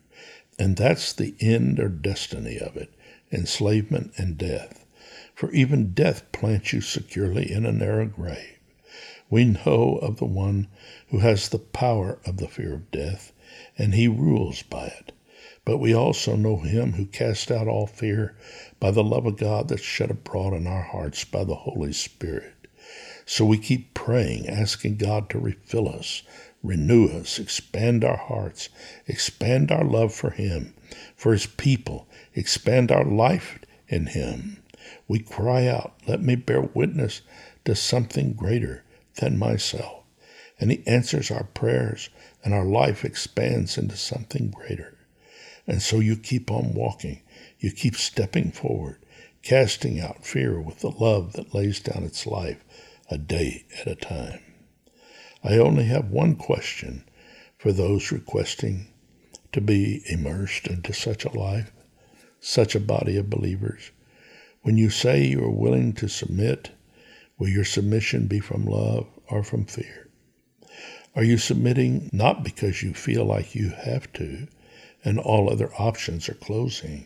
And 0.60 0.78
that's 0.78 1.12
the 1.12 1.36
end 1.40 1.80
or 1.80 1.90
destiny 1.90 2.60
of 2.60 2.78
it 2.78 2.94
enslavement 3.32 4.14
and 4.18 4.38
death. 4.38 4.86
For 5.34 5.52
even 5.52 5.94
death 5.94 6.32
plants 6.32 6.72
you 6.72 6.82
securely 6.82 7.52
in 7.52 7.66
a 7.66 7.72
narrow 7.72 8.06
grave. 8.06 8.60
We 9.30 9.46
know 9.46 9.98
of 10.02 10.18
the 10.18 10.26
one 10.26 10.68
who 11.10 11.20
has 11.20 11.50
the 11.50 11.60
power 11.60 12.20
of 12.26 12.38
the 12.38 12.48
fear 12.48 12.76
of 12.76 12.92
death, 12.92 13.34
and 13.78 13.94
he 13.96 14.08
rules 14.08 14.62
by 14.62 14.86
it. 14.86 15.12
But 15.66 15.80
we 15.80 15.96
also 15.96 16.36
know 16.36 16.58
him 16.58 16.94
who 16.94 17.08
cast 17.08 17.50
out 17.50 17.68
all 17.68 17.88
fear 17.88 18.38
by 18.80 18.92
the 18.92 19.04
love 19.04 19.26
of 19.26 19.38
God 19.38 19.68
that's 19.68 19.82
shed 19.82 20.12
abroad 20.12 20.54
in 20.54 20.68
our 20.68 20.84
hearts 20.84 21.26
by 21.26 21.44
the 21.44 21.56
Holy 21.56 21.92
Spirit. 21.92 22.54
So 23.26 23.46
we 23.46 23.58
keep 23.58 23.96
praying, 23.96 24.48
asking 24.48 24.98
God 24.98 25.28
to 25.32 25.40
refill 25.40 25.90
us, 25.90 26.22
renew 26.62 27.08
us, 27.08 27.40
expand 27.40 28.04
our 28.04 28.18
hearts, 28.18 28.70
expand 29.08 29.72
our 29.72 29.84
love 29.84 30.14
for 30.14 30.30
Him, 30.30 30.76
for 31.16 31.32
His 31.32 31.48
people, 31.48 32.08
expand 32.36 32.92
our 32.92 33.04
life 33.04 33.58
in 33.88 34.06
Him. 34.06 34.62
We 35.08 35.18
cry 35.18 35.66
out, 35.66 35.96
Let 36.08 36.22
me 36.22 36.36
bear 36.36 36.62
witness 36.62 37.24
to 37.66 37.74
something 37.74 38.34
greater 38.34 38.84
than 39.16 39.40
myself. 39.40 40.04
And 40.60 40.70
He 40.70 40.86
answers 40.86 41.32
our 41.32 41.46
prayers, 41.46 42.12
and 42.44 42.54
our 42.54 42.66
life 42.66 43.04
expands 43.04 43.80
into 43.80 43.98
something 43.98 44.52
greater. 44.52 44.95
And 45.68 45.82
so 45.82 46.00
you 46.00 46.16
keep 46.16 46.52
on 46.52 46.74
walking. 46.74 47.22
You 47.60 47.72
keep 47.72 47.96
stepping 47.96 48.52
forward, 48.52 49.00
casting 49.42 50.00
out 50.00 50.26
fear 50.26 50.60
with 50.62 50.80
the 50.80 50.92
love 50.92 51.34
that 51.34 51.54
lays 51.54 51.80
down 51.80 52.04
its 52.04 52.26
life 52.28 52.64
a 53.10 53.18
day 53.18 53.66
at 53.80 53.88
a 53.88 53.96
time. 53.96 54.40
I 55.44 55.58
only 55.58 55.86
have 55.86 56.10
one 56.10 56.36
question 56.36 57.04
for 57.58 57.72
those 57.72 58.12
requesting 58.12 58.88
to 59.52 59.62
be 59.62 60.04
immersed 60.08 60.68
into 60.68 60.94
such 60.94 61.24
a 61.24 61.38
life, 61.38 61.72
such 62.40 62.76
a 62.76 62.80
body 62.80 63.18
of 63.18 63.30
believers. 63.30 63.92
When 64.62 64.78
you 64.78 64.90
say 64.90 65.24
you 65.24 65.44
are 65.44 65.52
willing 65.52 65.94
to 65.94 66.08
submit, 66.08 66.72
will 67.38 67.50
your 67.50 67.64
submission 67.64 68.28
be 68.28 68.40
from 68.40 68.66
love 68.66 69.08
or 69.30 69.44
from 69.44 69.66
fear? 69.66 70.10
Are 71.16 71.24
you 71.24 71.38
submitting 71.38 72.10
not 72.12 72.44
because 72.44 72.84
you 72.84 72.94
feel 72.94 73.24
like 73.24 73.56
you 73.56 73.70
have 73.70 74.12
to, 74.14 74.48
and 75.06 75.20
all 75.20 75.50
other 75.50 75.72
options 75.76 76.28
are 76.28 76.34
closing, 76.34 77.06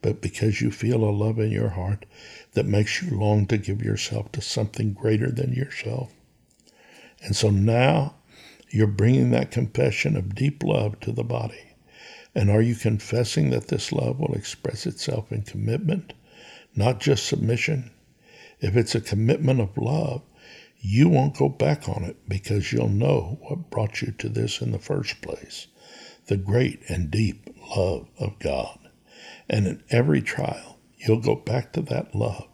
but 0.00 0.22
because 0.22 0.60
you 0.60 0.70
feel 0.70 1.02
a 1.02 1.10
love 1.10 1.40
in 1.40 1.50
your 1.50 1.70
heart 1.70 2.06
that 2.52 2.64
makes 2.64 3.02
you 3.02 3.10
long 3.10 3.46
to 3.46 3.58
give 3.58 3.82
yourself 3.82 4.30
to 4.30 4.40
something 4.40 4.92
greater 4.92 5.30
than 5.30 5.52
yourself. 5.52 6.12
And 7.20 7.34
so 7.34 7.50
now 7.50 8.14
you're 8.70 8.86
bringing 8.86 9.30
that 9.32 9.50
confession 9.50 10.16
of 10.16 10.36
deep 10.36 10.62
love 10.62 11.00
to 11.00 11.10
the 11.10 11.24
body. 11.24 11.74
And 12.32 12.48
are 12.48 12.62
you 12.62 12.76
confessing 12.76 13.50
that 13.50 13.68
this 13.68 13.92
love 13.92 14.20
will 14.20 14.34
express 14.34 14.86
itself 14.86 15.32
in 15.32 15.42
commitment, 15.42 16.14
not 16.76 17.00
just 17.00 17.26
submission? 17.26 17.90
If 18.60 18.76
it's 18.76 18.94
a 18.94 19.00
commitment 19.00 19.60
of 19.60 19.76
love, 19.76 20.22
you 20.78 21.08
won't 21.08 21.36
go 21.36 21.48
back 21.48 21.88
on 21.88 22.04
it 22.04 22.16
because 22.28 22.72
you'll 22.72 22.88
know 22.88 23.38
what 23.42 23.70
brought 23.70 24.00
you 24.00 24.12
to 24.12 24.28
this 24.28 24.60
in 24.62 24.70
the 24.70 24.78
first 24.78 25.20
place 25.20 25.66
the 26.26 26.36
great 26.36 26.80
and 26.88 27.10
deep 27.10 27.48
love 27.76 28.08
of 28.18 28.38
God. 28.38 28.78
And 29.48 29.66
in 29.66 29.82
every 29.90 30.22
trial, 30.22 30.78
you'll 30.96 31.20
go 31.20 31.34
back 31.34 31.72
to 31.72 31.82
that 31.82 32.14
love. 32.14 32.48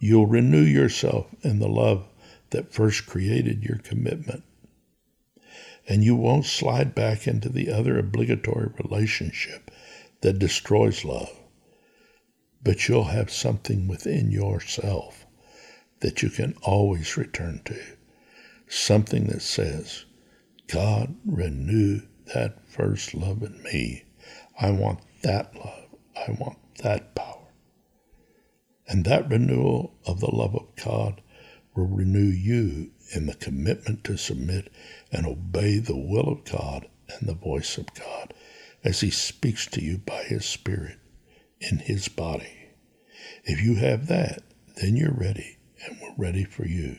You'll 0.00 0.26
renew 0.26 0.62
yourself 0.62 1.26
in 1.42 1.60
the 1.60 1.68
love 1.68 2.06
that 2.50 2.72
first 2.72 3.06
created 3.06 3.62
your 3.62 3.78
commitment. 3.78 4.42
And 5.86 6.02
you 6.02 6.14
won't 6.16 6.46
slide 6.46 6.94
back 6.94 7.26
into 7.26 7.48
the 7.48 7.70
other 7.70 7.98
obligatory 7.98 8.70
relationship 8.82 9.70
that 10.22 10.38
destroys 10.38 11.04
love. 11.04 11.30
But 12.62 12.88
you'll 12.88 13.04
have 13.04 13.30
something 13.30 13.86
within 13.86 14.30
yourself 14.30 15.26
that 16.00 16.22
you 16.22 16.30
can 16.30 16.54
always 16.62 17.16
return 17.16 17.60
to. 17.66 17.80
Something 18.66 19.26
that 19.26 19.42
says, 19.42 20.04
God, 20.68 21.14
renew 21.26 22.00
that 22.32 22.66
first 22.66 23.14
love 23.14 23.42
in 23.42 23.62
me. 23.62 24.04
I 24.60 24.70
want 24.70 25.00
that 25.22 25.54
love. 25.56 25.88
I 26.16 26.30
want 26.38 26.58
that 26.78 27.14
power. 27.14 27.48
And 28.86 29.04
that 29.04 29.30
renewal 29.30 29.94
of 30.06 30.20
the 30.20 30.30
love 30.34 30.54
of 30.54 30.66
God 30.82 31.20
will 31.74 31.86
renew 31.86 32.30
you 32.30 32.90
in 33.14 33.26
the 33.26 33.34
commitment 33.34 34.04
to 34.04 34.16
submit 34.16 34.72
and 35.10 35.26
obey 35.26 35.78
the 35.78 35.96
will 35.96 36.28
of 36.28 36.44
God 36.44 36.88
and 37.08 37.28
the 37.28 37.34
voice 37.34 37.78
of 37.78 37.92
God 37.94 38.34
as 38.82 39.00
He 39.00 39.10
speaks 39.10 39.66
to 39.68 39.82
you 39.82 39.98
by 39.98 40.22
His 40.24 40.44
Spirit 40.44 40.98
in 41.60 41.78
His 41.78 42.08
body. 42.08 42.70
If 43.44 43.62
you 43.62 43.76
have 43.76 44.06
that, 44.08 44.42
then 44.76 44.96
you're 44.96 45.14
ready, 45.14 45.58
and 45.84 45.98
we're 46.00 46.14
ready 46.16 46.44
for 46.44 46.66
you. 46.66 46.98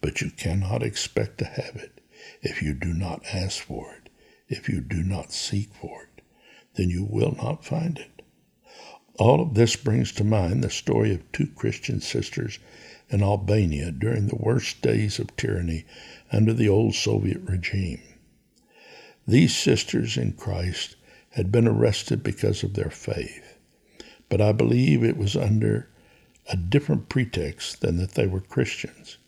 But 0.00 0.20
you 0.20 0.30
cannot 0.30 0.82
expect 0.82 1.38
to 1.38 1.44
have 1.44 1.76
it 1.76 2.00
if 2.42 2.62
you 2.62 2.74
do 2.74 2.92
not 2.92 3.22
ask 3.32 3.62
for 3.62 3.94
it 3.94 3.97
if 4.48 4.68
you 4.68 4.80
do 4.80 5.02
not 5.02 5.32
seek 5.32 5.72
for 5.74 6.02
it, 6.02 6.22
then 6.74 6.90
you 6.90 7.04
will 7.04 7.34
not 7.36 7.64
find 7.64 7.98
it. 7.98 8.22
All 9.18 9.40
of 9.40 9.54
this 9.54 9.74
brings 9.76 10.12
to 10.12 10.24
mind 10.24 10.62
the 10.62 10.70
story 10.70 11.12
of 11.12 11.30
two 11.32 11.48
Christian 11.48 12.00
sisters 12.00 12.58
in 13.10 13.22
Albania 13.22 13.90
during 13.90 14.26
the 14.28 14.36
worst 14.36 14.80
days 14.80 15.18
of 15.18 15.34
tyranny 15.36 15.84
under 16.30 16.52
the 16.52 16.68
old 16.68 16.94
Soviet 16.94 17.40
regime. 17.42 18.00
These 19.26 19.56
sisters 19.56 20.16
in 20.16 20.32
Christ 20.32 20.96
had 21.30 21.50
been 21.50 21.66
arrested 21.66 22.22
because 22.22 22.62
of 22.62 22.74
their 22.74 22.90
faith, 22.90 23.58
but 24.28 24.40
I 24.40 24.52
believe 24.52 25.02
it 25.02 25.16
was 25.16 25.36
under 25.36 25.88
a 26.46 26.56
different 26.56 27.08
pretext 27.08 27.80
than 27.80 27.96
that 27.96 28.12
they 28.12 28.26
were 28.26 28.40
Christians. 28.40 29.18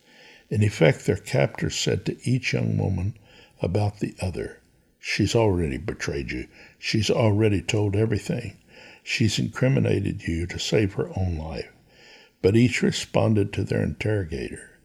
In 0.49 0.63
effect, 0.63 1.05
their 1.05 1.17
captors 1.17 1.77
said 1.77 2.07
to 2.07 2.17
each 2.29 2.53
young 2.53 2.79
woman 2.79 3.17
about 3.61 3.99
the 4.01 4.15
other, 4.23 4.60
She's 5.03 5.35
already 5.35 5.79
betrayed 5.79 6.31
you. 6.31 6.47
She's 6.79 7.09
already 7.09 7.63
told 7.63 7.97
everything. 7.97 8.59
She's 9.03 9.39
incriminated 9.39 10.29
you 10.29 10.47
to 10.47 10.59
save 10.59 10.93
her 10.95 11.09
own 11.19 11.39
life. 11.39 11.73
But 12.43 12.55
each 12.55 12.83
responded 12.83 13.53
to 13.55 13.65
their 13.65 13.83
interrogator, 13.83 14.79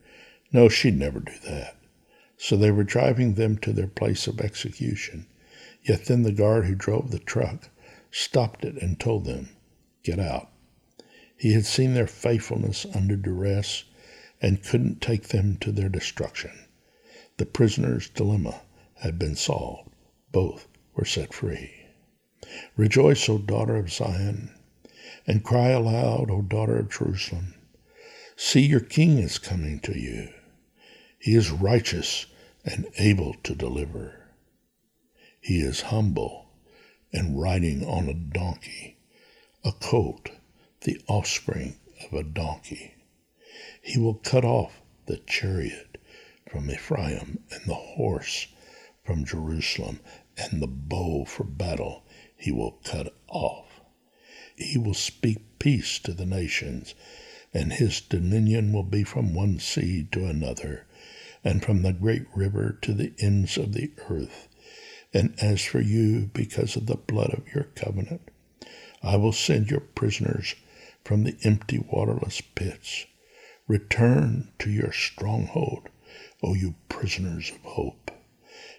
No, 0.54 0.70
she'd 0.70 0.98
never 0.98 1.20
do 1.20 1.34
that. 1.46 1.76
So 2.38 2.56
they 2.56 2.72
were 2.72 2.86
driving 2.86 3.34
them 3.34 3.58
to 3.60 3.74
their 3.74 3.88
place 3.88 4.26
of 4.26 4.40
execution. 4.40 5.28
Yet 5.84 6.06
then 6.06 6.24
the 6.24 6.32
guard 6.32 6.66
who 6.66 6.76
drove 6.76 7.12
the 7.12 7.20
truck 7.20 7.70
stopped 8.10 8.64
it 8.64 8.82
and 8.82 8.98
told 8.98 9.26
them, 9.26 9.50
Get 10.02 10.20
out. 10.20 10.50
He 11.38 11.54
had 11.54 11.66
seen 11.66 11.94
their 11.94 12.08
faithfulness 12.08 12.86
under 12.96 13.18
duress 13.18 13.84
and 14.42 14.64
couldn't 14.64 15.02
take 15.02 15.28
them 15.28 15.58
to 15.58 15.72
their 15.74 15.90
destruction. 15.90 16.52
The 17.38 17.46
prisoner's 17.46 18.08
dilemma 18.10 18.62
had 19.02 19.20
been 19.20 19.36
solved. 19.36 19.85
Both 20.36 20.68
were 20.94 21.06
set 21.06 21.34
free. 21.34 21.72
Rejoice, 22.76 23.30
O 23.30 23.38
daughter 23.38 23.78
of 23.78 23.90
Zion, 23.90 24.54
and 25.26 25.46
cry 25.46 25.70
aloud, 25.70 26.30
O 26.30 26.42
daughter 26.42 26.78
of 26.78 26.90
Jerusalem. 26.90 27.54
See, 28.36 28.60
your 28.60 28.82
king 28.82 29.18
is 29.18 29.38
coming 29.38 29.80
to 29.80 29.98
you. 29.98 30.28
He 31.18 31.36
is 31.36 31.52
righteous 31.52 32.26
and 32.66 32.86
able 32.98 33.36
to 33.44 33.56
deliver. 33.56 34.30
He 35.40 35.62
is 35.62 35.84
humble 35.84 36.50
and 37.14 37.40
riding 37.40 37.86
on 37.86 38.10
a 38.10 38.14
donkey, 38.14 38.98
a 39.64 39.72
colt, 39.72 40.32
the 40.82 41.02
offspring 41.08 41.78
of 42.06 42.12
a 42.12 42.24
donkey. 42.24 42.96
He 43.82 43.98
will 43.98 44.16
cut 44.16 44.44
off 44.44 44.82
the 45.06 45.16
chariot 45.16 45.98
from 46.52 46.70
Ephraim 46.70 47.40
and 47.52 47.62
the 47.66 47.74
horse 47.74 48.48
from 49.06 49.24
Jerusalem 49.24 50.02
and 50.38 50.62
the 50.62 50.68
bow 50.68 51.26
for 51.26 51.44
battle 51.44 52.04
he 52.38 52.52
will 52.52 52.80
cut 52.84 53.14
off. 53.28 53.82
He 54.56 54.78
will 54.78 54.94
speak 54.94 55.60
peace 55.60 56.00
to 56.00 56.14
the 56.14 56.26
nations 56.26 56.96
and 57.56 57.72
his 57.72 58.02
dominion 58.02 58.74
will 58.74 58.84
be 58.84 59.02
from 59.02 59.34
one 59.34 59.58
sea 59.60 60.06
to 60.12 60.26
another, 60.26 60.86
and 61.42 61.64
from 61.64 61.82
the 61.82 61.94
great 61.94 62.26
river 62.36 62.78
to 62.82 62.94
the 62.94 63.14
ends 63.18 63.58
of 63.58 63.72
the 63.72 63.90
earth. 64.10 64.50
And 65.14 65.34
as 65.40 65.64
for 65.64 65.80
you, 65.80 66.30
because 66.34 66.76
of 66.76 66.86
the 66.86 66.98
blood 66.98 67.34
of 67.34 67.48
your 67.56 67.64
covenant, 67.76 68.30
I 69.02 69.16
will 69.16 69.32
send 69.32 69.72
your 69.72 69.80
prisoners 69.80 70.54
from 71.06 71.24
the 71.24 71.38
empty, 71.46 71.80
waterless 71.80 72.42
pits. 72.42 73.06
Return 73.70 74.52
to 74.60 74.70
your 74.70 74.92
stronghold, 74.92 75.88
O 76.44 76.56
you 76.56 76.76
prisoners 76.90 77.52
of 77.52 77.62
hope. 77.62 78.12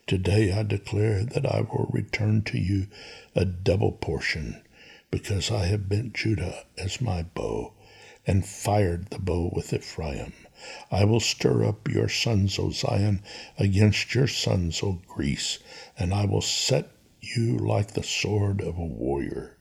Today 0.06 0.52
I 0.52 0.62
declare 0.62 1.24
that 1.24 1.44
I 1.44 1.62
will 1.62 1.90
return 1.92 2.42
to 2.42 2.58
you 2.58 2.86
a 3.34 3.44
double 3.44 3.90
portion, 3.90 4.62
because 5.10 5.50
I 5.50 5.66
have 5.66 5.88
bent 5.88 6.14
Judah 6.14 6.64
as 6.78 7.00
my 7.00 7.24
bow 7.24 7.72
and 8.24 8.46
fired 8.46 9.10
the 9.10 9.18
bow 9.18 9.50
with 9.52 9.72
Ephraim. 9.72 10.32
I 10.92 11.04
will 11.04 11.18
stir 11.18 11.64
up 11.64 11.88
your 11.88 12.08
sons, 12.08 12.56
O 12.56 12.70
Zion, 12.70 13.20
against 13.58 14.14
your 14.14 14.28
sons, 14.28 14.80
O 14.80 15.00
Greece, 15.08 15.58
and 15.98 16.14
I 16.14 16.24
will 16.24 16.40
set 16.40 16.88
you 17.20 17.58
like 17.58 17.94
the 17.94 18.04
sword 18.04 18.60
of 18.60 18.78
a 18.78 18.84
warrior. 18.84 19.56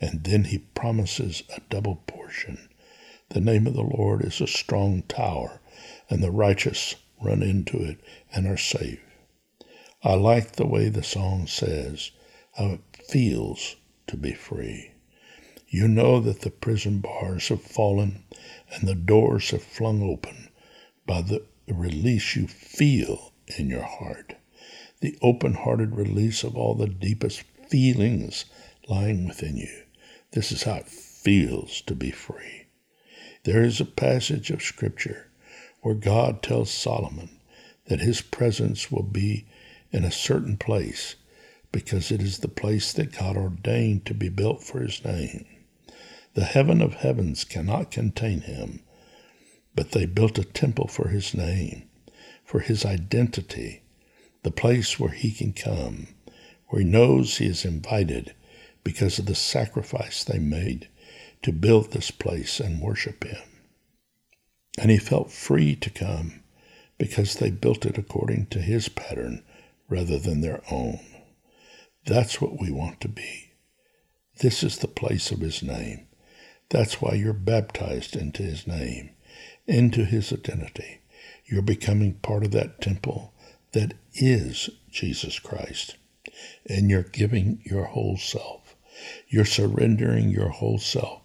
And 0.00 0.22
then 0.22 0.44
he 0.44 0.58
promises 0.58 1.42
a 1.56 1.60
double 1.70 1.96
portion. 2.06 2.68
The 3.30 3.40
name 3.40 3.66
of 3.66 3.74
the 3.74 3.82
Lord 3.82 4.24
is 4.24 4.40
a 4.40 4.46
strong 4.46 5.02
tower, 5.02 5.60
and 6.08 6.22
the 6.22 6.30
righteous 6.30 6.94
run 7.20 7.42
into 7.42 7.82
it 7.82 7.98
and 8.32 8.46
are 8.46 8.56
safe. 8.56 9.00
I 10.02 10.14
like 10.14 10.52
the 10.52 10.66
way 10.66 10.88
the 10.88 11.02
song 11.02 11.46
says, 11.46 12.12
how 12.56 12.66
it 12.66 12.80
feels 13.08 13.76
to 14.06 14.16
be 14.16 14.32
free. 14.32 14.92
You 15.68 15.88
know 15.88 16.20
that 16.20 16.42
the 16.42 16.50
prison 16.50 17.00
bars 17.00 17.48
have 17.48 17.62
fallen 17.62 18.22
and 18.72 18.88
the 18.88 18.94
doors 18.94 19.50
have 19.50 19.62
flung 19.62 20.02
open 20.02 20.50
by 21.04 21.22
the 21.22 21.42
release 21.66 22.36
you 22.36 22.46
feel 22.46 23.32
in 23.58 23.68
your 23.68 23.82
heart, 23.82 24.36
the 25.00 25.18
open 25.20 25.54
hearted 25.54 25.94
release 25.94 26.44
of 26.44 26.56
all 26.56 26.74
the 26.74 26.86
deepest 26.86 27.42
feelings 27.68 28.44
lying 28.88 29.26
within 29.26 29.56
you. 29.56 29.82
This 30.30 30.52
is 30.52 30.62
how 30.62 30.76
it 30.76 30.88
feels 30.88 31.80
to 31.82 31.94
be 31.94 32.10
free. 32.10 32.66
There 33.44 33.62
is 33.62 33.80
a 33.80 33.84
passage 33.84 34.50
of 34.50 34.62
Scripture 34.62 35.30
where 35.82 35.94
God 35.94 36.42
tells 36.42 36.70
Solomon 36.70 37.40
that 37.86 38.00
his 38.00 38.20
presence 38.20 38.92
will 38.92 39.02
be 39.02 39.46
in 39.90 40.04
a 40.04 40.10
certain 40.10 40.56
place 40.56 41.14
because 41.72 42.10
it 42.10 42.22
is 42.22 42.38
the 42.38 42.48
place 42.48 42.92
that 42.92 43.16
God 43.16 43.36
ordained 43.36 44.06
to 44.06 44.14
be 44.14 44.28
built 44.28 44.62
for 44.62 44.80
his 44.80 45.04
name. 45.04 45.44
The 46.34 46.44
heaven 46.44 46.80
of 46.80 46.94
heavens 46.94 47.44
cannot 47.44 47.90
contain 47.90 48.42
him, 48.42 48.80
but 49.74 49.92
they 49.92 50.06
built 50.06 50.38
a 50.38 50.44
temple 50.44 50.88
for 50.88 51.08
his 51.08 51.34
name, 51.34 51.88
for 52.44 52.60
his 52.60 52.84
identity, 52.84 53.82
the 54.42 54.50
place 54.50 54.98
where 54.98 55.10
he 55.10 55.32
can 55.32 55.52
come, 55.52 56.08
where 56.68 56.82
he 56.82 56.88
knows 56.88 57.36
he 57.36 57.46
is 57.46 57.64
invited 57.64 58.34
because 58.84 59.18
of 59.18 59.26
the 59.26 59.34
sacrifice 59.34 60.24
they 60.24 60.38
made 60.38 60.88
to 61.42 61.52
build 61.52 61.92
this 61.92 62.10
place 62.10 62.60
and 62.60 62.80
worship 62.80 63.24
him. 63.24 63.42
And 64.78 64.90
he 64.90 64.98
felt 64.98 65.30
free 65.30 65.74
to 65.76 65.90
come 65.90 66.42
because 66.98 67.34
they 67.34 67.50
built 67.50 67.84
it 67.84 67.98
according 67.98 68.46
to 68.46 68.60
his 68.60 68.88
pattern 68.88 69.42
rather 69.88 70.18
than 70.18 70.40
their 70.40 70.62
own. 70.70 71.00
That's 72.04 72.40
what 72.40 72.60
we 72.60 72.70
want 72.70 73.00
to 73.02 73.08
be. 73.08 73.52
This 74.40 74.62
is 74.62 74.78
the 74.78 74.88
place 74.88 75.30
of 75.30 75.40
his 75.40 75.62
name. 75.62 76.06
That's 76.70 77.00
why 77.00 77.14
you're 77.14 77.32
baptized 77.32 78.14
into 78.14 78.42
his 78.42 78.66
name, 78.66 79.10
into 79.66 80.04
his 80.04 80.32
identity. 80.32 81.00
You're 81.46 81.62
becoming 81.62 82.14
part 82.14 82.44
of 82.44 82.50
that 82.52 82.80
temple 82.80 83.34
that 83.72 83.94
is 84.14 84.70
Jesus 84.90 85.38
Christ. 85.38 85.96
And 86.66 86.90
you're 86.90 87.02
giving 87.02 87.62
your 87.64 87.84
whole 87.86 88.16
self. 88.16 88.76
You're 89.28 89.44
surrendering 89.44 90.30
your 90.30 90.50
whole 90.50 90.78
self 90.78 91.22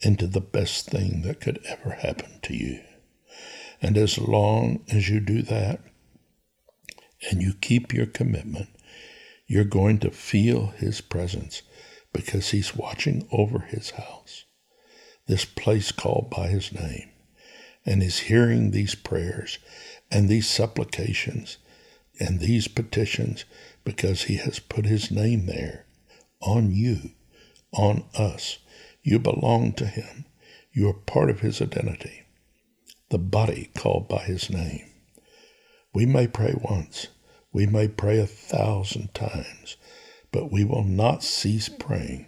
into 0.00 0.26
the 0.26 0.40
best 0.40 0.88
thing 0.88 1.22
that 1.22 1.40
could 1.40 1.60
ever 1.64 1.90
happen 1.90 2.40
to 2.42 2.54
you. 2.54 2.80
And 3.80 3.96
as 3.96 4.18
long 4.18 4.84
as 4.92 5.08
you 5.08 5.20
do 5.20 5.42
that 5.42 5.80
and 7.30 7.42
you 7.42 7.54
keep 7.60 7.92
your 7.92 8.06
commitment, 8.06 8.68
you're 9.46 9.64
going 9.64 9.98
to 9.98 10.10
feel 10.10 10.68
his 10.68 11.00
presence 11.00 11.62
because 12.12 12.50
he's 12.50 12.76
watching 12.76 13.26
over 13.32 13.60
his 13.60 13.90
house 13.90 14.44
this 15.26 15.44
place 15.44 15.92
called 15.92 16.28
by 16.30 16.48
his 16.48 16.72
name, 16.72 17.08
and 17.86 18.02
is 18.02 18.20
hearing 18.20 18.70
these 18.70 18.94
prayers 18.94 19.58
and 20.10 20.28
these 20.28 20.48
supplications 20.48 21.58
and 22.20 22.40
these 22.40 22.68
petitions 22.68 23.44
because 23.84 24.24
he 24.24 24.36
has 24.36 24.58
put 24.58 24.84
his 24.84 25.10
name 25.10 25.46
there 25.46 25.86
on 26.40 26.70
you, 26.70 27.12
on 27.72 28.04
us. 28.14 28.58
You 29.02 29.18
belong 29.18 29.72
to 29.74 29.86
him. 29.86 30.26
You 30.72 30.88
are 30.88 30.94
part 30.94 31.30
of 31.30 31.40
his 31.40 31.60
identity, 31.60 32.22
the 33.10 33.18
body 33.18 33.70
called 33.76 34.08
by 34.08 34.24
his 34.24 34.48
name. 34.50 34.88
We 35.92 36.06
may 36.06 36.26
pray 36.26 36.54
once, 36.56 37.08
we 37.52 37.66
may 37.66 37.86
pray 37.86 38.18
a 38.18 38.26
thousand 38.26 39.12
times, 39.12 39.76
but 40.30 40.50
we 40.50 40.64
will 40.64 40.84
not 40.84 41.22
cease 41.22 41.68
praying 41.68 42.26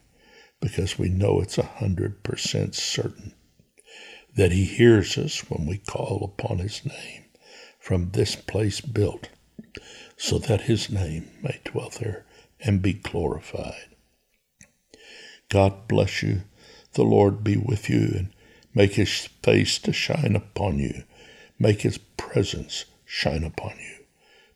because 0.61 0.99
we 0.99 1.09
know 1.09 1.41
it's 1.41 1.57
a 1.59 1.63
hundred 1.63 2.23
percent 2.23 2.75
certain 2.75 3.35
that 4.37 4.53
he 4.53 4.65
hears 4.65 5.17
us 5.17 5.49
when 5.49 5.67
we 5.67 5.79
call 5.79 6.25
upon 6.25 6.59
his 6.59 6.85
name 6.85 7.25
from 7.79 8.11
this 8.11 8.35
place 8.37 8.81
built, 8.81 9.29
so 10.17 10.39
that 10.39 10.63
his 10.63 10.91
name 10.91 11.31
may 11.43 11.59
dwell 11.65 11.91
there 12.01 12.27
and 12.61 12.83
be 12.83 12.93
glorified. 12.93 13.95
God 15.49 15.87
bless 15.89 16.23
you. 16.23 16.43
The 16.95 17.05
Lord 17.05 17.45
be 17.45 17.57
with 17.57 17.89
you 17.89 18.13
and 18.17 18.35
make 18.75 18.95
his 18.95 19.29
face 19.43 19.79
to 19.81 19.93
shine 19.93 20.35
upon 20.35 20.79
you. 20.79 21.05
Make 21.59 21.83
his 21.83 21.99
presence 21.99 22.85
shine 23.05 23.45
upon 23.45 23.75
you 23.79 24.04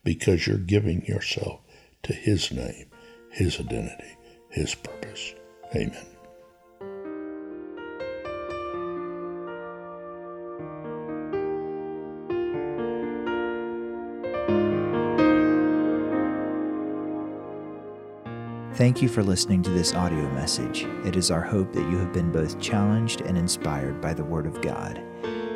because 0.03 0.47
you're 0.47 0.57
giving 0.57 1.05
yourself 1.05 1.61
to 2.03 2.13
his 2.13 2.51
name, 2.51 2.89
his 3.31 3.59
identity, 3.59 4.17
his 4.49 4.75
purpose. 4.75 5.33
Amen. 5.75 6.05
Thank 18.79 19.01
you 19.01 19.09
for 19.09 19.23
listening 19.23 19.61
to 19.63 19.71
this 19.71 19.93
audio 19.93 20.31
message. 20.31 20.87
It 21.03 21.17
is 21.17 21.31
our 21.31 21.41
hope 21.41 21.73
that 21.73 21.89
you 21.91 21.97
have 21.97 22.13
been 22.13 22.31
both 22.31 22.61
challenged 22.61 23.19
and 23.19 23.37
inspired 23.37 23.99
by 23.99 24.13
the 24.13 24.23
Word 24.23 24.47
of 24.47 24.61
God. 24.61 25.03